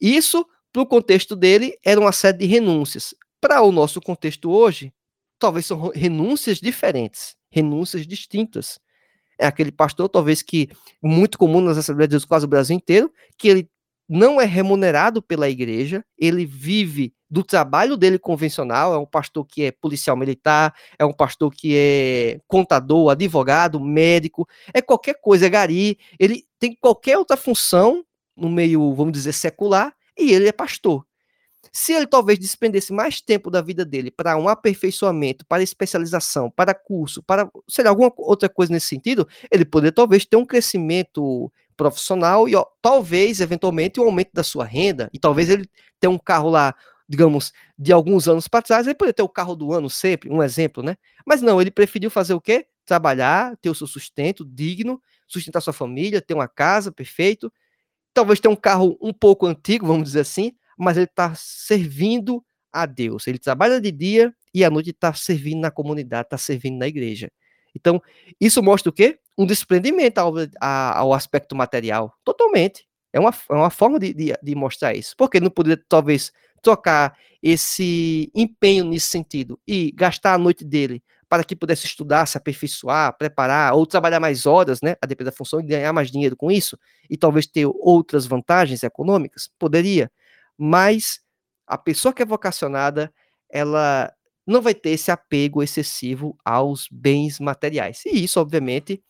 [0.00, 3.14] Isso, para o contexto dele, era uma série de renúncias.
[3.40, 4.92] Para o nosso contexto hoje,
[5.38, 8.78] talvez são renúncias diferentes, renúncias distintas.
[9.38, 10.68] É aquele pastor, talvez que
[11.02, 13.68] muito comum nas Assembleias de Deus, quase o Brasil inteiro, que ele
[14.08, 19.64] não é remunerado pela igreja, ele vive do trabalho dele convencional, é um pastor que
[19.64, 25.50] é policial militar, é um pastor que é contador, advogado, médico, é qualquer coisa, é
[25.50, 28.04] gari, ele tem qualquer outra função
[28.36, 31.04] no meio, vamos dizer, secular, e ele é pastor.
[31.72, 36.74] Se ele talvez despendesse mais tempo da vida dele para um aperfeiçoamento, para especialização, para
[36.74, 41.50] curso, para, sei lá, alguma outra coisa nesse sentido, ele poderia talvez ter um crescimento
[41.76, 45.68] profissional e ó, talvez, eventualmente, um aumento da sua renda, e talvez ele
[46.00, 46.74] tenha um carro lá,
[47.08, 50.42] digamos, de alguns anos para trás, ele poderia ter o carro do ano sempre, um
[50.42, 50.96] exemplo, né?
[51.26, 52.66] Mas não, ele preferiu fazer o quê?
[52.86, 57.52] Trabalhar, ter o seu sustento digno, sustentar sua família, ter uma casa, perfeito,
[58.12, 62.86] talvez ter um carro um pouco antigo, vamos dizer assim, mas ele está servindo a
[62.86, 63.26] Deus.
[63.26, 67.30] Ele trabalha de dia e à noite está servindo na comunidade, está servindo na igreja.
[67.74, 68.00] Então,
[68.40, 69.18] isso mostra o quê?
[69.36, 72.86] Um desprendimento ao, ao aspecto material, totalmente.
[73.12, 75.14] É uma, é uma forma de, de, de mostrar isso.
[75.16, 76.32] Porque não poderia, talvez,
[76.62, 82.38] trocar esse empenho nesse sentido e gastar a noite dele para que pudesse estudar, se
[82.38, 86.36] aperfeiçoar, preparar, ou trabalhar mais horas, né, a depender da função, e ganhar mais dinheiro
[86.36, 86.78] com isso,
[87.10, 89.50] e talvez ter outras vantagens econômicas?
[89.58, 90.10] Poderia
[90.56, 91.20] mas
[91.66, 93.12] a pessoa que é vocacionada,
[93.50, 94.12] ela
[94.46, 98.04] não vai ter esse apego excessivo aos bens materiais.
[98.06, 99.02] E isso, obviamente,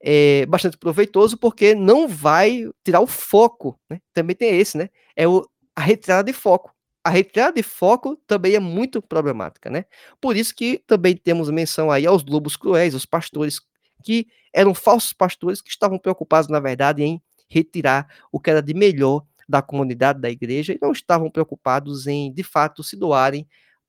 [0.00, 4.00] é bastante proveitoso, porque não vai tirar o foco, né?
[4.12, 4.88] Também tem esse, né?
[5.16, 6.72] É o, a retirada de foco.
[7.04, 9.84] A retirada de foco também é muito problemática, né?
[10.20, 13.60] Por isso que também temos menção aí aos lobos cruéis, os pastores
[14.04, 18.74] que eram falsos pastores que estavam preocupados, na verdade, em retirar o que era de
[18.74, 23.46] melhor da comunidade da igreja e não estavam preocupados em, de fato, se doarem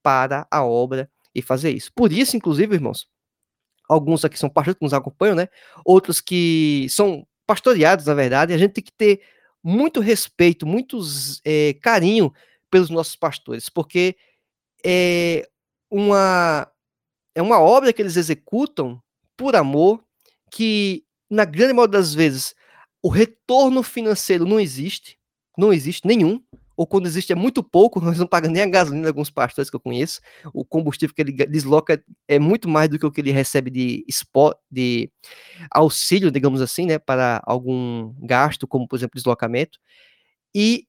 [0.07, 1.91] para a obra e fazer isso.
[1.93, 3.09] Por isso, inclusive, irmãos,
[3.89, 5.49] alguns aqui são pastores que nos acompanham, né?
[5.83, 9.21] Outros que são pastoreados, na verdade, a gente tem que ter
[9.61, 10.97] muito respeito, muito
[11.43, 12.33] é, carinho
[12.71, 14.15] pelos nossos pastores, porque
[14.81, 15.45] é
[15.91, 16.71] uma,
[17.35, 19.03] é uma obra que eles executam
[19.35, 20.01] por amor,
[20.49, 22.55] que na grande maioria das vezes
[23.03, 25.19] o retorno financeiro não existe,
[25.57, 26.41] não existe nenhum,
[26.77, 29.75] ou quando existe é muito pouco, nós não pagamos nem a gasolina alguns pastores que
[29.75, 30.21] eu conheço,
[30.53, 34.05] o combustível que ele desloca é muito mais do que o que ele recebe de,
[34.71, 35.11] de
[35.71, 39.79] auxílio, digamos assim, né, para algum gasto, como por exemplo deslocamento,
[40.55, 40.85] e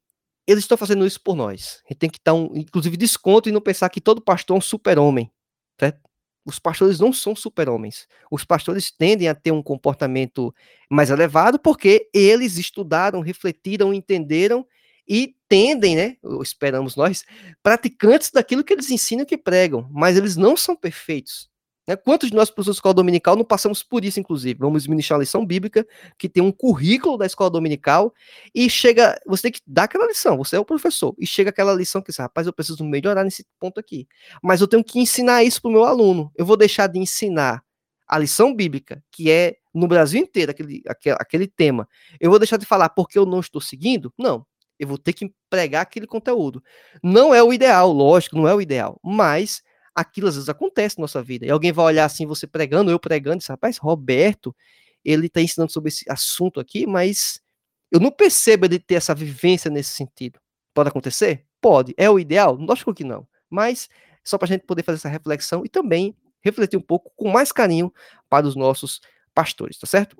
[0.46, 1.82] eles estão fazendo isso por nós.
[1.88, 4.62] Gente tem que dar um, inclusive, desconto e não pensar que todo pastor é um
[4.62, 5.30] super-homem,
[5.78, 6.00] certo?
[6.44, 8.08] Os pastores não são super-homens.
[8.30, 10.54] Os pastores tendem a ter um comportamento
[10.90, 14.66] mais elevado porque eles estudaram, refletiram, entenderam
[15.06, 17.24] e tendem, né, esperamos nós,
[17.62, 21.48] praticantes daquilo que eles ensinam que pregam, mas eles não são perfeitos.
[21.88, 21.96] Né?
[21.96, 24.58] Quantos de nós, professores de escola dominical, não passamos por isso, inclusive?
[24.60, 25.86] Vamos ministrar a lição bíblica,
[26.18, 28.12] que tem um currículo da escola dominical,
[28.54, 31.72] e chega, você tem que dar aquela lição, você é o professor, e chega aquela
[31.72, 34.06] lição que diz, rapaz, eu preciso melhorar nesse ponto aqui.
[34.42, 36.30] Mas eu tenho que ensinar isso para o meu aluno.
[36.36, 37.64] Eu vou deixar de ensinar
[38.06, 41.88] a lição bíblica, que é no Brasil inteiro, aquele, aquele, aquele tema.
[42.20, 44.12] Eu vou deixar de falar porque eu não estou seguindo?
[44.18, 44.46] Não.
[44.78, 46.62] Eu vou ter que pregar aquele conteúdo.
[47.02, 49.62] Não é o ideal, lógico, não é o ideal, mas
[49.94, 51.44] aquilo às vezes acontece na nossa vida.
[51.44, 54.54] E alguém vai olhar assim, você pregando, eu pregando, e diz, rapaz, Roberto,
[55.04, 57.40] ele está ensinando sobre esse assunto aqui, mas
[57.90, 60.38] eu não percebo ele ter essa vivência nesse sentido.
[60.72, 61.44] Pode acontecer?
[61.60, 61.94] Pode.
[61.96, 62.54] É o ideal?
[62.54, 63.26] Lógico que não.
[63.50, 63.88] Mas
[64.22, 67.50] só para a gente poder fazer essa reflexão e também refletir um pouco com mais
[67.50, 67.92] carinho
[68.28, 69.00] para os nossos
[69.34, 70.16] pastores, tá certo?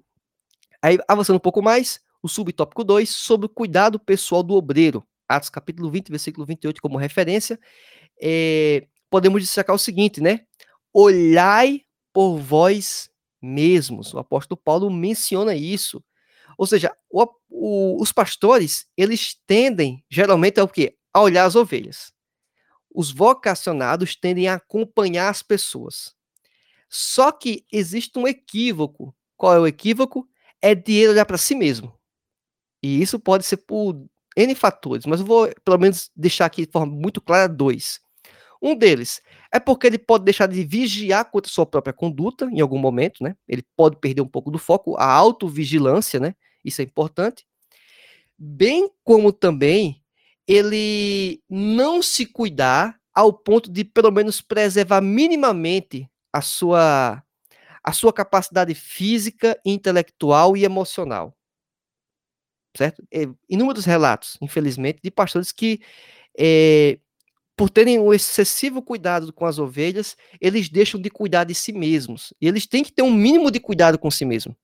[0.83, 5.07] Aí, avançando um pouco mais, o subtópico 2, sobre o cuidado pessoal do obreiro.
[5.29, 7.59] Atos capítulo 20, versículo 28 como referência.
[8.21, 10.41] É, podemos destacar o seguinte, né?
[10.93, 13.11] Olhai por vós
[13.41, 14.13] mesmos.
[14.15, 16.03] O apóstolo Paulo menciona isso.
[16.57, 20.97] Ou seja, o, o, os pastores, eles tendem, geralmente, ao quê?
[21.13, 22.13] A olhar as ovelhas.
[22.93, 26.15] Os vocacionados tendem a acompanhar as pessoas.
[26.89, 29.15] Só que existe um equívoco.
[29.37, 30.27] Qual é o equívoco?
[30.61, 31.98] É de ele olhar para si mesmo.
[32.83, 34.01] E isso pode ser por
[34.37, 38.01] N fatores, mas eu vou, pelo menos, deixar aqui de forma muito clara dois.
[38.61, 39.23] Um deles
[39.53, 43.37] é porque ele pode deixar de vigiar contra sua própria conduta em algum momento, né?
[43.49, 46.35] Ele pode perder um pouco do foco, a autovigilância, né?
[46.65, 47.47] Isso é importante.
[48.37, 50.03] Bem como também
[50.47, 57.23] ele não se cuidar ao ponto de pelo menos preservar minimamente a sua
[57.83, 61.38] a sua capacidade física, intelectual e emocional.
[62.79, 63.03] Certo?
[63.13, 65.81] É, inúmeros relatos, infelizmente, de pastores que
[66.39, 67.01] é,
[67.57, 72.33] por terem um excessivo cuidado com as ovelhas, eles deixam de cuidar de si mesmos.
[72.41, 74.57] E eles têm que ter um mínimo de cuidado com si mesmo.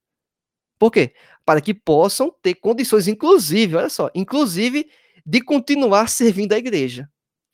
[0.79, 1.13] Por quê?
[1.45, 4.89] Para que possam ter condições, inclusive, olha só, inclusive
[5.27, 7.11] de continuar servindo a igreja.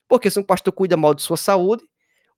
[0.07, 1.83] Porque se um pastor cuida mal de sua saúde,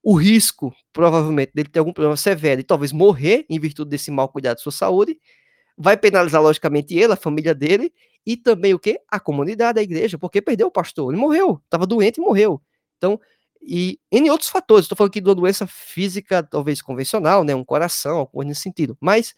[0.00, 4.28] o risco, provavelmente, dele ter algum problema severo e talvez morrer em virtude desse mal
[4.28, 5.18] cuidado de sua saúde,
[5.76, 7.92] vai penalizar, logicamente, ele, a família dele,
[8.26, 9.00] e também o que?
[9.08, 12.62] A comunidade, a igreja, porque perdeu o pastor, ele morreu, estava doente e morreu.
[12.96, 13.20] Então,
[13.60, 17.64] e em outros fatores, estou falando aqui de uma doença física, talvez convencional, né, um
[17.64, 19.34] coração, alguma coisa nesse sentido, mas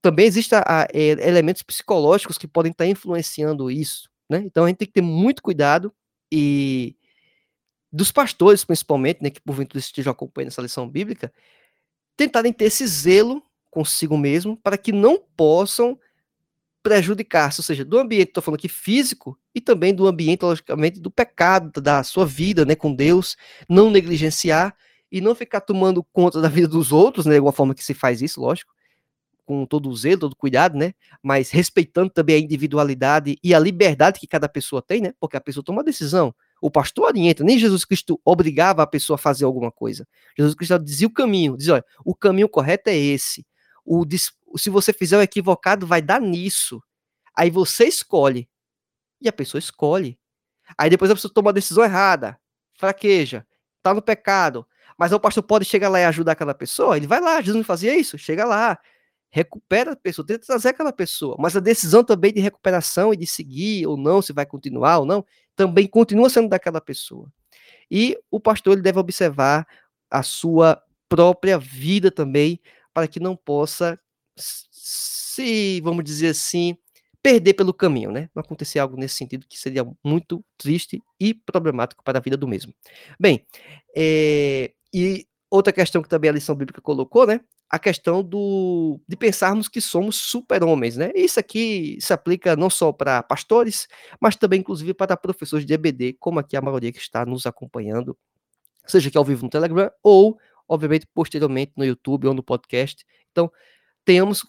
[0.00, 0.58] também existem
[0.92, 4.42] é, elementos psicológicos que podem estar tá influenciando isso, né?
[4.44, 5.92] Então a gente tem que ter muito cuidado
[6.30, 6.96] e
[7.92, 11.32] dos pastores, principalmente, né, que porventura estejam acompanhando essa lição bíblica,
[12.16, 15.98] tentarem ter esse zelo consigo mesmo para que não possam
[16.86, 21.10] prejudicar-se, ou seja, do ambiente, estou falando aqui físico, e também do ambiente, logicamente, do
[21.10, 23.36] pecado, da sua vida né, com Deus,
[23.68, 24.72] não negligenciar
[25.10, 27.92] e não ficar tomando conta da vida dos outros, né, de alguma forma que se
[27.92, 28.72] faz isso, lógico,
[29.44, 33.58] com todo o zelo, todo o cuidado, né, mas respeitando também a individualidade e a
[33.58, 36.32] liberdade que cada pessoa tem, né, porque a pessoa toma uma decisão,
[36.62, 40.06] o pastor orienta, nem Jesus Cristo obrigava a pessoa a fazer alguma coisa.
[40.38, 43.44] Jesus Cristo dizia o caminho, dizia, olha, o caminho correto é esse.
[43.86, 44.04] O,
[44.58, 46.82] se você fizer o equivocado, vai dar nisso.
[47.34, 48.48] Aí você escolhe.
[49.20, 50.18] E a pessoa escolhe.
[50.76, 52.38] Aí depois a pessoa toma a decisão errada,
[52.74, 53.46] fraqueja,
[53.82, 54.66] tá no pecado.
[54.98, 56.96] Mas o pastor pode chegar lá e ajudar aquela pessoa?
[56.96, 58.18] Ele vai lá, Jesus não fazia isso?
[58.18, 58.78] Chega lá,
[59.30, 61.36] recupera a pessoa, tenta trazer aquela pessoa.
[61.38, 65.06] Mas a decisão também de recuperação e de seguir ou não, se vai continuar ou
[65.06, 65.24] não,
[65.54, 67.30] também continua sendo daquela pessoa.
[67.90, 69.66] E o pastor ele deve observar
[70.10, 72.60] a sua própria vida também,
[72.96, 74.00] para que não possa
[74.38, 76.78] se, vamos dizer assim,
[77.22, 78.30] perder pelo caminho, né?
[78.34, 82.48] Não acontecer algo nesse sentido que seria muito triste e problemático para a vida do
[82.48, 82.72] mesmo.
[83.20, 83.44] Bem,
[83.94, 87.42] é, e outra questão que também a lição bíblica colocou, né?
[87.68, 91.12] A questão do, de pensarmos que somos super-homens, né?
[91.14, 93.86] Isso aqui se aplica não só para pastores,
[94.18, 98.16] mas também, inclusive, para professores de EBD, como aqui a maioria que está nos acompanhando,
[98.86, 100.38] seja aqui ao vivo no Telegram ou,
[100.68, 103.04] obviamente, posteriormente no YouTube ou no podcast.
[103.30, 103.50] Então,
[104.04, 104.44] tenhamos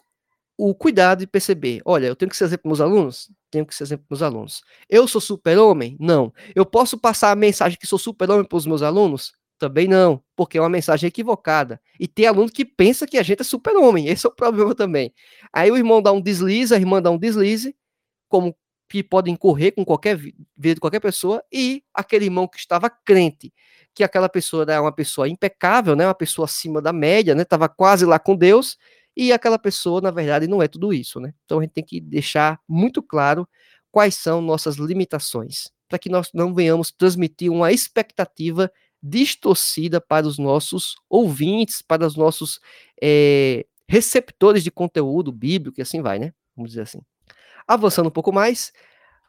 [0.58, 3.30] o cuidado de perceber, olha, eu tenho que ser exemplo para meus alunos?
[3.52, 4.62] Tenho que ser exemplo para meus alunos.
[4.90, 5.96] Eu sou super-homem?
[6.00, 6.34] Não.
[6.56, 9.34] Eu posso passar a mensagem que sou super-homem para os meus alunos?
[9.60, 11.82] Também não, porque é uma mensagem equivocada.
[12.00, 15.14] E tem aluno que pensa que a gente é super-homem, esse é o problema também.
[15.52, 17.76] Aí o irmão dá um deslize, a irmã dá um deslize,
[18.30, 18.56] como
[18.90, 23.54] que pode incorrer com qualquer vida de qualquer pessoa, e aquele irmão que estava crente,
[23.94, 27.68] que aquela pessoa era uma pessoa impecável, né, uma pessoa acima da média, né, estava
[27.68, 28.78] quase lá com Deus,
[29.16, 31.34] e aquela pessoa, na verdade, não é tudo isso, né?
[31.44, 33.48] Então a gente tem que deixar muito claro
[33.92, 38.72] quais são nossas limitações, para que nós não venhamos transmitir uma expectativa
[39.02, 42.60] distorcida para os nossos ouvintes, para os nossos
[43.02, 46.34] é, receptores de conteúdo bíblico e assim vai, né?
[46.56, 47.00] Vamos dizer assim.
[47.68, 48.72] Avançando um pouco mais,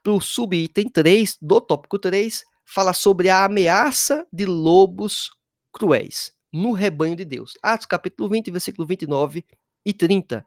[0.02, 5.30] para o subitem 3, do tópico 3, fala sobre a ameaça de lobos
[5.72, 7.54] cruéis no rebanho de Deus.
[7.62, 9.44] Atos capítulo 20, versículo 29
[9.84, 10.44] e 30.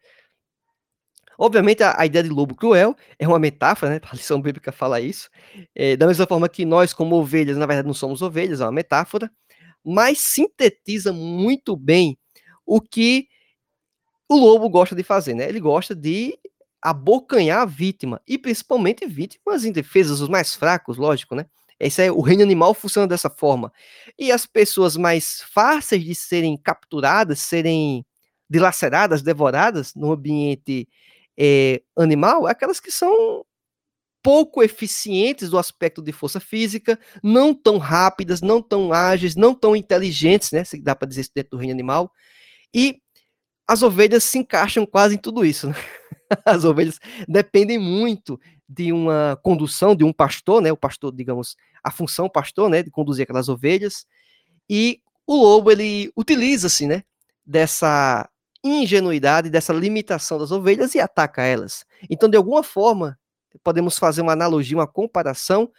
[1.37, 4.01] Obviamente, a, a, ideia de lobo cruel é uma metáfora, né?
[4.11, 5.29] A lição bíblica fala isso.
[5.73, 8.71] É, da mesma forma que nós, como ovelhas, na verdade não somos ovelhas, é uma
[8.71, 9.31] metáfora,
[9.83, 12.17] mas sintetiza muito bem
[12.65, 13.27] o que
[14.29, 15.49] o lobo gosta de fazer, né?
[15.49, 16.37] Ele gosta de
[16.82, 21.45] abocanhar a vítima, e principalmente vítimas indefesas, os mais fracos, lógico, né?
[21.79, 23.73] Esse é, o reino animal funciona dessa forma.
[24.17, 28.05] E as pessoas mais fáceis de serem capturadas, serem
[28.49, 30.88] dilaceradas, devoradas no ambiente
[31.38, 33.43] é, animal, aquelas que são
[34.21, 39.75] pouco eficientes do aspecto de força física, não tão rápidas, não tão ágeis, não tão
[39.75, 40.63] inteligentes, né?
[40.63, 42.11] Se dá para dizer isso dentro do reino animal.
[42.73, 43.01] E
[43.72, 45.69] as ovelhas se encaixam quase em tudo isso.
[45.69, 45.76] Né?
[46.45, 50.69] As ovelhas dependem muito de uma condução de um pastor, né?
[50.74, 52.84] O pastor, digamos, a função pastor, né?
[52.84, 54.05] De conduzir aquelas ovelhas.
[54.69, 57.01] E o lobo ele utiliza-se, né?
[57.45, 58.30] Dessa
[58.61, 61.86] ingenuidade, dessa limitação das ovelhas e ataca elas.
[62.09, 63.17] Então, de alguma forma,
[63.63, 65.72] podemos fazer uma analogia, uma comparação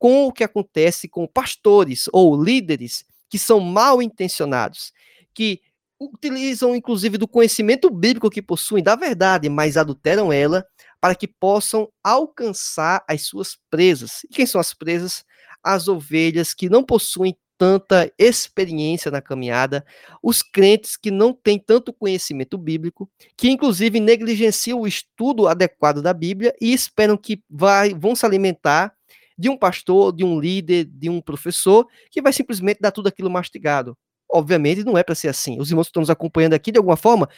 [0.00, 4.92] com o que acontece com pastores ou líderes que são mal intencionados,
[5.32, 5.60] que
[6.00, 10.64] utilizam inclusive do conhecimento bíblico que possuem da verdade, mas adulteram ela
[11.00, 14.24] para que possam alcançar as suas presas.
[14.24, 15.24] E quem são as presas?
[15.62, 19.84] As ovelhas que não possuem tanta experiência na caminhada,
[20.22, 26.12] os crentes que não têm tanto conhecimento bíblico, que inclusive negligenciam o estudo adequado da
[26.12, 28.92] Bíblia e esperam que vai, vão se alimentar
[29.38, 33.30] de um pastor, de um líder, de um professor, que vai simplesmente dar tudo aquilo
[33.30, 33.96] mastigado.
[34.36, 35.58] Obviamente não é para ser assim.
[35.60, 37.28] Os irmãos que estão nos acompanhando aqui, de alguma forma,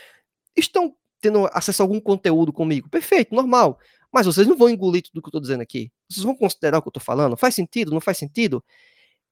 [0.57, 2.89] estão tendo acesso a algum conteúdo comigo.
[2.89, 3.79] Perfeito, normal.
[4.13, 5.93] Mas vocês não vão engolir tudo que eu estou dizendo aqui.
[6.11, 7.37] Vocês vão considerar o que eu estou falando?
[7.37, 7.93] Faz sentido?
[7.93, 8.65] Não faz sentido?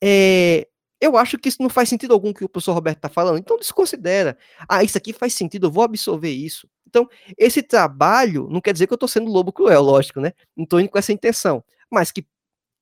[0.03, 0.69] É,
[1.01, 3.59] eu acho que isso não faz sentido algum que o professor Roberto está falando, então
[3.59, 4.37] desconsidera.
[4.69, 6.69] Ah, isso aqui faz sentido, eu vou absorver isso.
[6.87, 10.33] Então, esse trabalho não quer dizer que eu estou sendo lobo cruel, lógico, né?
[10.57, 11.65] Não estou indo com essa intenção.
[11.91, 12.27] Mas que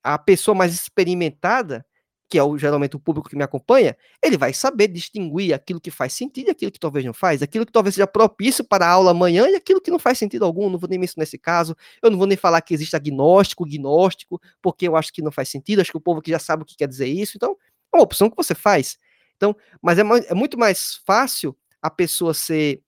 [0.03, 1.85] a pessoa mais experimentada,
[2.29, 5.91] que é o, geralmente o público que me acompanha, ele vai saber distinguir aquilo que
[5.91, 8.89] faz sentido e aquilo que talvez não faz, aquilo que talvez seja propício para a
[8.89, 10.69] aula amanhã e aquilo que não faz sentido algum.
[10.69, 14.41] Não vou nem mencionar esse caso, eu não vou nem falar que existe agnóstico, gnóstico,
[14.61, 16.65] porque eu acho que não faz sentido, acho que o povo que já sabe o
[16.65, 17.55] que quer dizer isso, então
[17.93, 18.97] é uma opção que você faz.
[19.35, 22.81] Então, mas é, é muito mais fácil a pessoa ser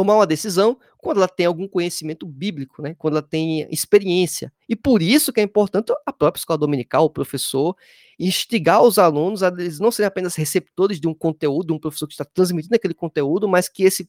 [0.00, 2.94] tomar uma decisão quando ela tem algum conhecimento bíblico, né?
[2.98, 4.50] Quando ela tem experiência.
[4.66, 7.76] E por isso que é importante a própria escola dominical, o professor,
[8.18, 12.14] instigar os alunos a eles não serem apenas receptores de um conteúdo, um professor que
[12.14, 14.08] está transmitindo aquele conteúdo, mas que esse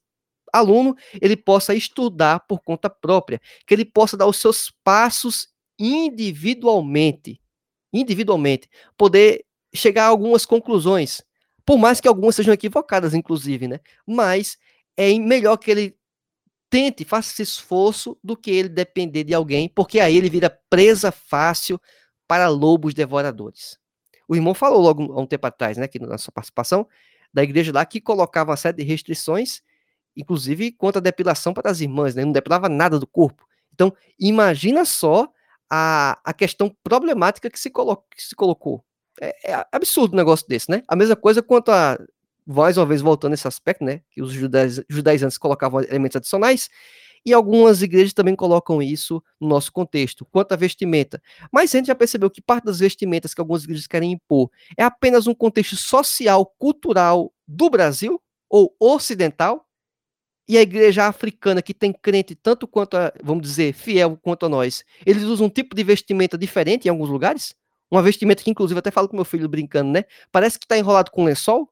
[0.54, 7.42] aluno ele possa estudar por conta própria, que ele possa dar os seus passos individualmente,
[7.92, 11.22] individualmente, poder chegar a algumas conclusões,
[11.66, 13.80] por mais que algumas sejam equivocadas, inclusive, né?
[14.08, 14.58] Mas
[14.98, 15.98] é melhor que ele
[16.70, 21.12] tente, faça esse esforço, do que ele depender de alguém, porque aí ele vira presa
[21.12, 21.80] fácil
[22.28, 23.78] para lobos devoradores.
[24.28, 26.88] O irmão falou logo há um tempo atrás, né, aqui na sua participação,
[27.34, 29.62] da igreja lá, que colocava uma série de restrições,
[30.16, 33.46] inclusive quanto à depilação para as irmãs, né, não depilava nada do corpo.
[33.74, 35.30] Então, imagina só
[35.70, 38.84] a, a questão problemática que se, colo que se colocou.
[39.20, 40.84] É, é absurdo um negócio desse, né?
[40.88, 41.98] A mesma coisa quanto a
[42.46, 46.70] mais uma vez voltando nesse aspecto, né, que os judaizantes colocavam elementos adicionais,
[47.24, 51.22] e algumas igrejas também colocam isso no nosso contexto, quanto à vestimenta.
[51.52, 54.84] Mas a gente já percebeu que parte das vestimentas que algumas igrejas querem impor é
[54.84, 58.20] apenas um contexto social, cultural do Brasil,
[58.50, 59.68] ou ocidental,
[60.48, 64.50] e a igreja africana, que tem crente tanto quanto, a, vamos dizer, fiel quanto a
[64.50, 67.56] nós, eles usam um tipo de vestimenta diferente em alguns lugares,
[67.90, 70.04] uma vestimenta que, inclusive, até falo com meu filho brincando, né?
[70.32, 71.71] Parece que está enrolado com lençol,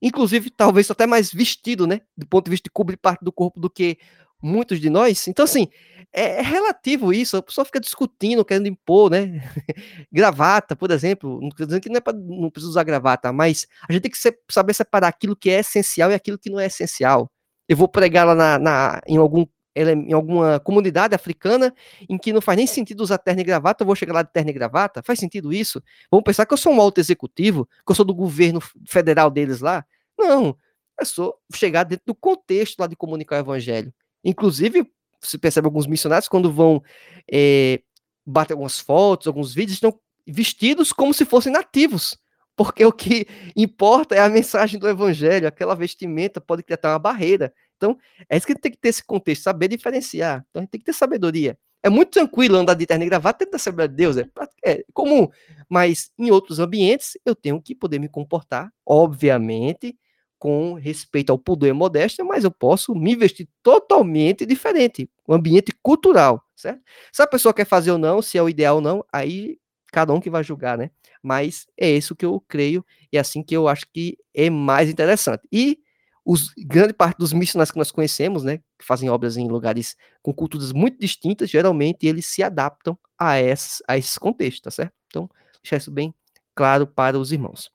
[0.00, 3.60] inclusive talvez até mais vestido, né, do ponto de vista de cobrir parte do corpo
[3.60, 3.98] do que
[4.42, 5.28] muitos de nós.
[5.28, 5.68] Então, assim,
[6.12, 9.42] é, é relativo isso, a pessoa fica discutindo, querendo impor, né,
[10.12, 13.92] gravata, por exemplo, não estou dizendo que não, é não precisa usar gravata, mas a
[13.92, 14.18] gente tem que
[14.50, 17.30] saber separar aquilo que é essencial e aquilo que não é essencial.
[17.68, 21.74] Eu vou pregar lá na, na em algum em alguma comunidade africana
[22.08, 24.32] em que não faz nem sentido usar terno e gravata, eu vou chegar lá de
[24.32, 25.02] terno e gravata?
[25.02, 25.82] Faz sentido isso?
[26.10, 29.60] Vamos pensar que eu sou um alto executivo, que eu sou do governo federal deles
[29.60, 29.84] lá?
[30.18, 30.56] Não,
[31.00, 33.92] é só chegar dentro do contexto lá de comunicar o evangelho.
[34.24, 34.90] Inclusive,
[35.20, 36.82] se percebe alguns missionários quando vão
[37.30, 37.80] é,
[38.26, 42.16] bater algumas fotos, alguns vídeos, estão vestidos como se fossem nativos,
[42.56, 47.52] porque o que importa é a mensagem do evangelho, aquela vestimenta pode criar uma barreira.
[47.80, 47.96] Então,
[48.28, 50.44] é isso que tem que ter esse contexto, saber diferenciar.
[50.50, 51.56] Então, a gente tem que ter sabedoria.
[51.82, 54.28] É muito tranquilo andar de terno e gravata dentro da Assembleia de Deus, é,
[54.62, 55.28] é comum.
[55.68, 59.96] Mas em outros ambientes, eu tenho que poder me comportar, obviamente,
[60.38, 65.72] com respeito ao pudor e modéstia, mas eu posso me vestir totalmente diferente, um ambiente
[65.82, 66.80] cultural, certo?
[67.12, 69.58] Se a pessoa quer fazer ou não, se é o ideal ou não, aí
[69.92, 70.90] cada um que vai julgar, né?
[71.22, 74.88] Mas é isso que eu creio e é assim que eu acho que é mais
[74.88, 75.46] interessante.
[75.52, 75.78] E
[76.24, 80.32] os, grande parte dos missionários que nós conhecemos, né, que fazem obras em lugares com
[80.32, 84.92] culturas muito distintas, geralmente eles se adaptam a, esses, a esses contextos, tá certo?
[85.06, 85.28] Então,
[85.62, 86.14] deixar isso bem
[86.54, 87.70] claro para os irmãos.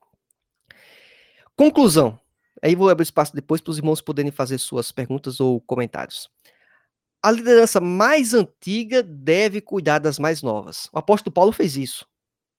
[1.55, 2.19] Conclusão.
[2.61, 6.29] Aí vou abrir espaço depois para os irmãos poderem fazer suas perguntas ou comentários.
[7.21, 10.89] A liderança mais antiga deve cuidar das mais novas.
[10.93, 12.05] O apóstolo Paulo fez isso.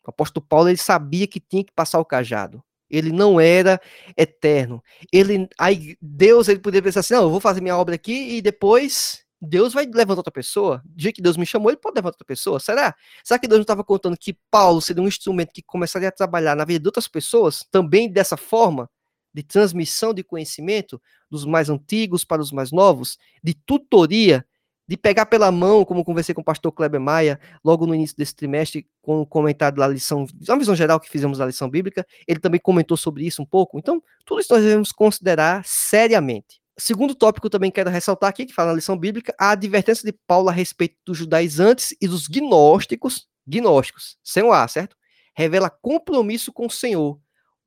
[0.05, 2.63] O apóstolo Paulo ele sabia que tinha que passar o cajado.
[2.91, 3.81] Ele não era
[4.17, 4.83] eterno.
[5.13, 8.43] Ele, aí Deus ele poderia pensar assim: não, eu vou fazer minha obra aqui e
[8.43, 10.83] depois Deus vai levantar outra pessoa.
[10.97, 12.59] Jeito que Deus me chamou, ele pode levantar outra pessoa.
[12.59, 12.95] Será?
[13.23, 16.57] Será que Deus não estava contando que Paulo seria um instrumento que começaria a trabalhar
[16.57, 18.89] na vida de outras pessoas, também dessa forma,
[19.35, 24.47] de transmissão de conhecimento, dos mais antigos para os mais novos, de tutoria,
[24.89, 28.35] de pegar pela mão, como conversei com o pastor Kleber Maia, logo no início desse
[28.35, 32.39] trimestre, com o comentário da lição, uma visão geral que fizemos da lição bíblica, ele
[32.39, 33.79] também comentou sobre isso um pouco.
[33.79, 36.61] Então, tudo isso nós devemos considerar seriamente.
[36.79, 40.51] Segundo tópico também quero ressaltar aqui, que fala na lição bíblica, a advertência de Paulo
[40.51, 44.95] a respeito dos judaizantes e dos gnósticos, gnósticos, sem o A, certo?
[45.35, 47.19] Revela compromisso com o Senhor,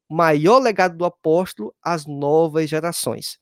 [0.08, 3.40] maior legado do apóstolo às novas gerações.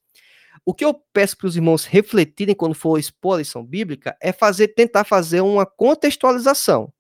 [0.66, 4.32] O que eu peço para os irmãos refletirem quando for expor a lição bíblica é
[4.32, 6.92] fazer, tentar fazer uma contextualização,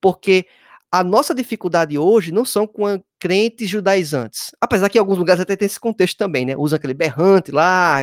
[0.00, 0.46] porque
[0.90, 5.56] a nossa dificuldade hoje não são com crentes judaizantes, apesar que em alguns lugares até
[5.56, 6.56] tem esse contexto também, né?
[6.56, 7.98] Usa aquele berrante lá,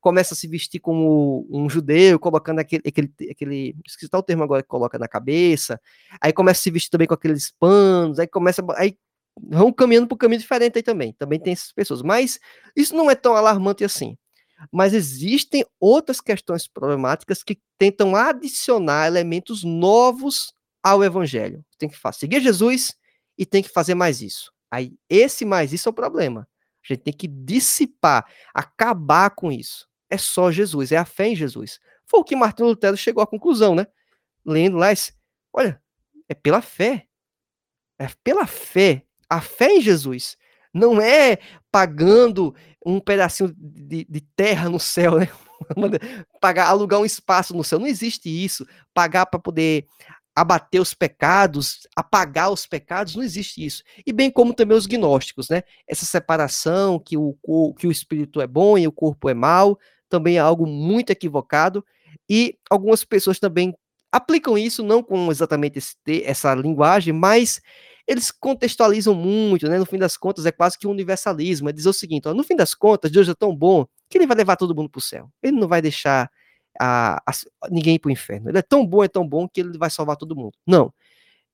[0.00, 4.62] começa a se vestir como um judeu, colocando aquele, aquele, aquele esqueci o termo agora
[4.62, 5.80] que coloca na cabeça,
[6.20, 8.96] aí começa a se vestir também com aqueles panos, aí começa, aí
[9.38, 11.12] vão caminhando por um caminho diferente aí também.
[11.12, 12.02] Também tem essas pessoas.
[12.02, 12.38] Mas
[12.76, 14.16] isso não é tão alarmante assim.
[14.70, 20.52] Mas existem outras questões problemáticas que tentam adicionar elementos novos
[20.82, 21.64] ao evangelho.
[21.78, 22.94] Tem que seguir Jesus
[23.38, 24.52] e tem que fazer mais isso.
[24.70, 26.46] Aí, esse mais isso é o problema.
[26.84, 29.88] A gente tem que dissipar, acabar com isso.
[30.08, 31.78] É só Jesus, é a fé em Jesus.
[32.06, 33.86] Foi o que Martin Lutero chegou à conclusão, né?
[34.44, 34.88] Lendo lá,
[35.52, 35.80] olha,
[36.28, 37.06] é pela fé.
[37.98, 39.04] É pela fé.
[39.28, 40.36] A fé em Jesus.
[40.72, 41.38] Não é
[41.70, 42.54] pagando
[42.84, 45.28] um pedacinho de, de terra no céu, né?
[46.40, 47.78] Pagar, alugar um espaço no céu.
[47.78, 48.66] Não existe isso.
[48.94, 49.86] Pagar para poder
[50.34, 53.82] abater os pecados, apagar os pecados, não existe isso.
[54.06, 55.62] E bem como também os gnósticos, né?
[55.86, 57.36] Essa separação que o,
[57.78, 61.84] que o espírito é bom e o corpo é mal, também é algo muito equivocado.
[62.28, 63.74] E algumas pessoas também
[64.12, 67.60] aplicam isso, não com exatamente esse, essa linguagem, mas
[68.10, 69.78] eles contextualizam muito, né?
[69.78, 71.68] No fim das contas, é quase que um universalismo.
[71.68, 74.26] É dizer o seguinte: ó, no fim das contas, Deus é tão bom que ele
[74.26, 75.30] vai levar todo mundo para o céu.
[75.40, 76.28] Ele não vai deixar
[76.80, 77.32] a, a,
[77.70, 78.50] ninguém para o inferno.
[78.50, 80.58] Ele é tão bom, é tão bom que ele vai salvar todo mundo.
[80.66, 80.92] Não.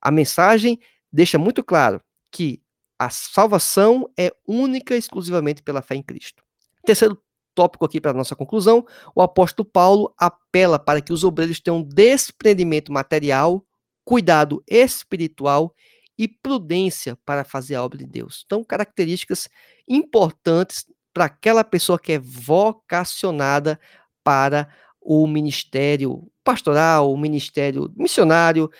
[0.01, 0.81] A mensagem
[1.13, 2.01] deixa muito claro
[2.31, 2.63] que
[2.99, 6.43] a salvação é única e exclusivamente pela fé em Cristo.
[6.87, 7.23] Terceiro
[7.55, 12.91] tópico aqui para nossa conclusão, o apóstolo Paulo apela para que os obreiros tenham desprendimento
[12.91, 13.63] material,
[14.07, 15.75] cuidado espiritual
[16.19, 18.43] e prudência para fazer a obra de Deus.
[18.47, 19.49] Então, características
[19.89, 23.79] importantes para aquela pessoa que é vocacionada
[24.23, 24.69] para
[25.01, 28.71] o ministério pastoral, o ministério missionário,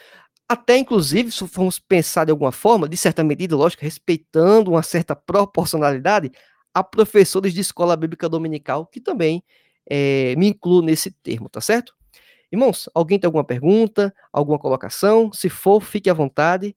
[0.49, 5.17] até inclusive, se formos pensar de alguma forma, de certa medida, lógico, respeitando uma certa
[5.17, 6.31] proporcionalidade,
[6.73, 9.43] a professores de escola bíblica dominical, que também
[9.89, 11.95] é, me incluo nesse termo, tá certo?
[12.53, 15.33] Irmãos, alguém tem alguma pergunta, alguma colocação?
[15.33, 16.77] Se for, fique à vontade.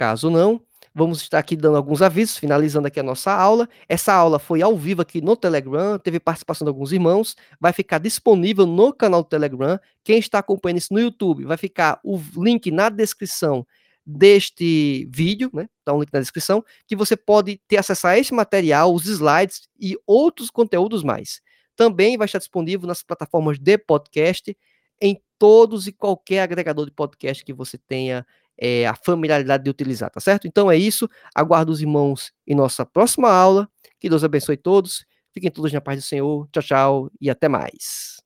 [0.00, 0.62] Caso não,
[0.94, 3.68] Vamos estar aqui dando alguns avisos, finalizando aqui a nossa aula.
[3.86, 7.98] Essa aula foi ao vivo aqui no Telegram, teve participação de alguns irmãos, vai ficar
[7.98, 9.78] disponível no canal do Telegram.
[10.02, 13.64] Quem está acompanhando isso no YouTube, vai ficar o link na descrição
[14.04, 15.68] deste vídeo, né?
[15.84, 19.68] Tá um link na descrição, que você pode ter acesso a esse material, os slides
[19.78, 21.42] e outros conteúdos mais.
[21.76, 24.56] Também vai estar disponível nas plataformas de podcast,
[25.00, 28.26] em todos e qualquer agregador de podcast que você tenha
[28.60, 30.46] é, a familiaridade de utilizar, tá certo?
[30.46, 31.08] Então é isso.
[31.34, 33.68] Aguardo os irmãos em nossa próxima aula.
[33.98, 35.04] Que Deus abençoe todos.
[35.32, 36.48] Fiquem todos na paz do Senhor.
[36.52, 38.20] Tchau, tchau e até mais.